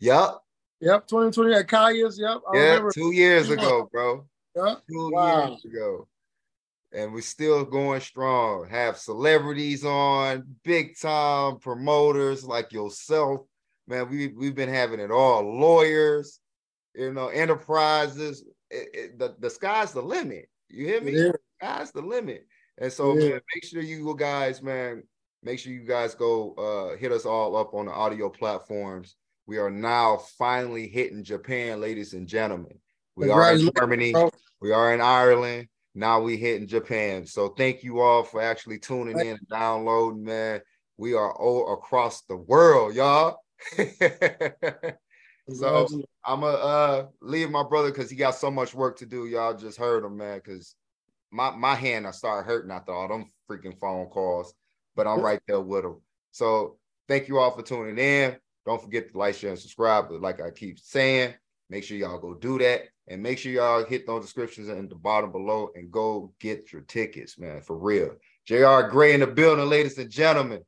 Yep. 0.00 0.38
Yep, 0.80 1.06
2020 1.06 1.54
at 1.54 1.68
Kaya's. 1.68 2.18
Yep. 2.18 2.40
I 2.52 2.56
yeah, 2.56 2.88
two 2.92 3.12
years 3.14 3.50
ago, 3.50 3.88
bro. 3.90 4.26
Yep. 4.56 4.82
Two 4.90 5.10
wow. 5.12 5.48
years 5.48 5.64
ago 5.64 6.08
and 6.92 7.12
we're 7.12 7.22
still 7.22 7.64
going 7.64 8.00
strong. 8.00 8.68
Have 8.68 8.98
celebrities 8.98 9.84
on, 9.84 10.44
big 10.64 10.98
time 10.98 11.58
promoters 11.58 12.44
like 12.44 12.72
yourself. 12.72 13.40
Man, 13.88 14.08
we, 14.10 14.28
we've 14.28 14.54
been 14.54 14.68
having 14.68 15.00
it 15.00 15.10
all. 15.10 15.42
Lawyers, 15.58 16.40
you 16.94 17.12
know, 17.12 17.28
enterprises. 17.28 18.44
It, 18.70 18.88
it, 18.94 19.18
the, 19.18 19.34
the 19.38 19.50
sky's 19.50 19.92
the 19.92 20.02
limit. 20.02 20.48
You 20.68 20.86
hear 20.86 21.00
me? 21.00 21.12
Yeah. 21.12 21.32
Sky's 21.60 21.90
the 21.92 22.02
limit. 22.02 22.46
And 22.78 22.92
so, 22.92 23.14
yeah. 23.14 23.30
man, 23.30 23.40
make 23.54 23.64
sure 23.64 23.82
you 23.82 24.14
guys, 24.16 24.62
man, 24.62 25.02
make 25.42 25.58
sure 25.58 25.72
you 25.72 25.84
guys 25.84 26.14
go 26.14 26.54
uh, 26.54 26.96
hit 26.96 27.12
us 27.12 27.26
all 27.26 27.56
up 27.56 27.74
on 27.74 27.86
the 27.86 27.92
audio 27.92 28.28
platforms. 28.28 29.16
We 29.46 29.58
are 29.58 29.70
now 29.70 30.18
finally 30.38 30.88
hitting 30.88 31.24
Japan, 31.24 31.80
ladies 31.80 32.14
and 32.14 32.26
gentlemen. 32.28 32.78
We 33.16 33.28
are 33.28 33.52
in 33.52 33.70
Germany. 33.76 34.14
We 34.60 34.72
are 34.72 34.94
in 34.94 35.00
Ireland. 35.00 35.68
Now 35.94 36.20
we 36.20 36.36
hitting 36.36 36.66
Japan. 36.66 37.26
So 37.26 37.50
thank 37.50 37.82
you 37.82 38.00
all 38.00 38.22
for 38.22 38.40
actually 38.40 38.78
tuning 38.78 39.18
in 39.20 39.26
and 39.26 39.48
downloading, 39.48 40.24
man. 40.24 40.60
We 40.96 41.14
are 41.14 41.32
all 41.32 41.74
across 41.74 42.22
the 42.22 42.36
world, 42.36 42.94
y'all. 42.94 43.38
so 45.52 45.88
I'm 46.24 46.40
gonna 46.40 46.46
uh, 46.46 47.06
leave 47.20 47.50
my 47.50 47.62
brother 47.62 47.90
because 47.90 48.10
he 48.10 48.16
got 48.16 48.34
so 48.36 48.50
much 48.50 48.74
work 48.74 48.98
to 48.98 49.06
do. 49.06 49.26
Y'all 49.26 49.56
just 49.56 49.78
heard 49.78 50.04
him, 50.04 50.16
man. 50.16 50.38
Because 50.38 50.74
my 51.30 51.50
my 51.50 51.74
hand 51.74 52.06
I 52.06 52.10
started 52.12 52.46
hurting 52.46 52.70
after 52.70 52.92
all 52.92 53.08
them 53.08 53.30
freaking 53.50 53.78
phone 53.78 54.06
calls, 54.06 54.54
but 54.96 55.06
I'm 55.06 55.20
right 55.20 55.40
there 55.46 55.60
with 55.60 55.84
him. 55.84 56.00
So 56.30 56.78
thank 57.08 57.28
you 57.28 57.38
all 57.38 57.50
for 57.50 57.62
tuning 57.62 57.98
in. 57.98 58.36
Don't 58.64 58.82
forget 58.82 59.10
to 59.10 59.18
like, 59.18 59.34
share, 59.34 59.50
and 59.50 59.58
subscribe. 59.58 60.06
But 60.08 60.20
like 60.20 60.40
I 60.40 60.50
keep 60.50 60.78
saying, 60.78 61.34
make 61.72 61.84
sure 61.84 61.96
y'all 61.96 62.18
go 62.18 62.34
do 62.34 62.58
that. 62.58 62.82
And 63.08 63.20
make 63.20 63.38
sure 63.38 63.50
y'all 63.50 63.84
hit 63.84 64.06
those 64.06 64.22
descriptions 64.22 64.68
in 64.68 64.88
the 64.88 64.94
bottom 64.94 65.32
below 65.32 65.70
and 65.74 65.90
go 65.90 66.32
get 66.38 66.72
your 66.72 66.82
tickets, 66.82 67.36
man, 67.36 67.60
for 67.62 67.76
real. 67.76 68.14
JR 68.46 68.88
Gray 68.88 69.14
in 69.14 69.20
the 69.20 69.26
building, 69.26 69.68
ladies 69.68 69.98
and 69.98 70.08
gentlemen. 70.08 70.62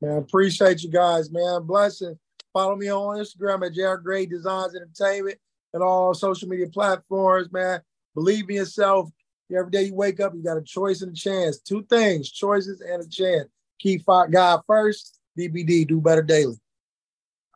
Man, 0.00 0.18
appreciate 0.18 0.82
you 0.82 0.90
guys, 0.90 1.30
man. 1.30 1.62
Blessing. 1.64 2.18
Follow 2.52 2.74
me 2.74 2.90
on 2.90 3.18
Instagram 3.18 3.64
at 3.64 3.74
JR 3.74 4.00
Gray 4.02 4.26
Designs 4.26 4.74
Entertainment 4.74 5.38
and 5.72 5.82
all 5.82 6.14
social 6.14 6.48
media 6.48 6.66
platforms, 6.66 7.52
man. 7.52 7.80
Believe 8.14 8.48
in 8.48 8.56
yourself. 8.56 9.10
Every 9.56 9.70
day 9.70 9.84
you 9.84 9.94
wake 9.94 10.18
up, 10.18 10.34
you 10.34 10.42
got 10.42 10.56
a 10.56 10.62
choice 10.62 11.02
and 11.02 11.12
a 11.12 11.14
chance. 11.14 11.58
Two 11.58 11.84
things, 11.84 12.30
choices 12.30 12.80
and 12.80 13.02
a 13.02 13.08
chance. 13.08 13.48
Keep 13.78 14.06
God 14.06 14.62
first. 14.66 15.20
DBD, 15.38 15.86
do 15.86 16.00
better 16.00 16.22
daily. 16.22 16.56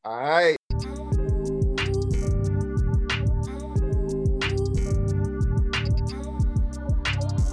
All 0.05 0.21
right. 0.21 0.57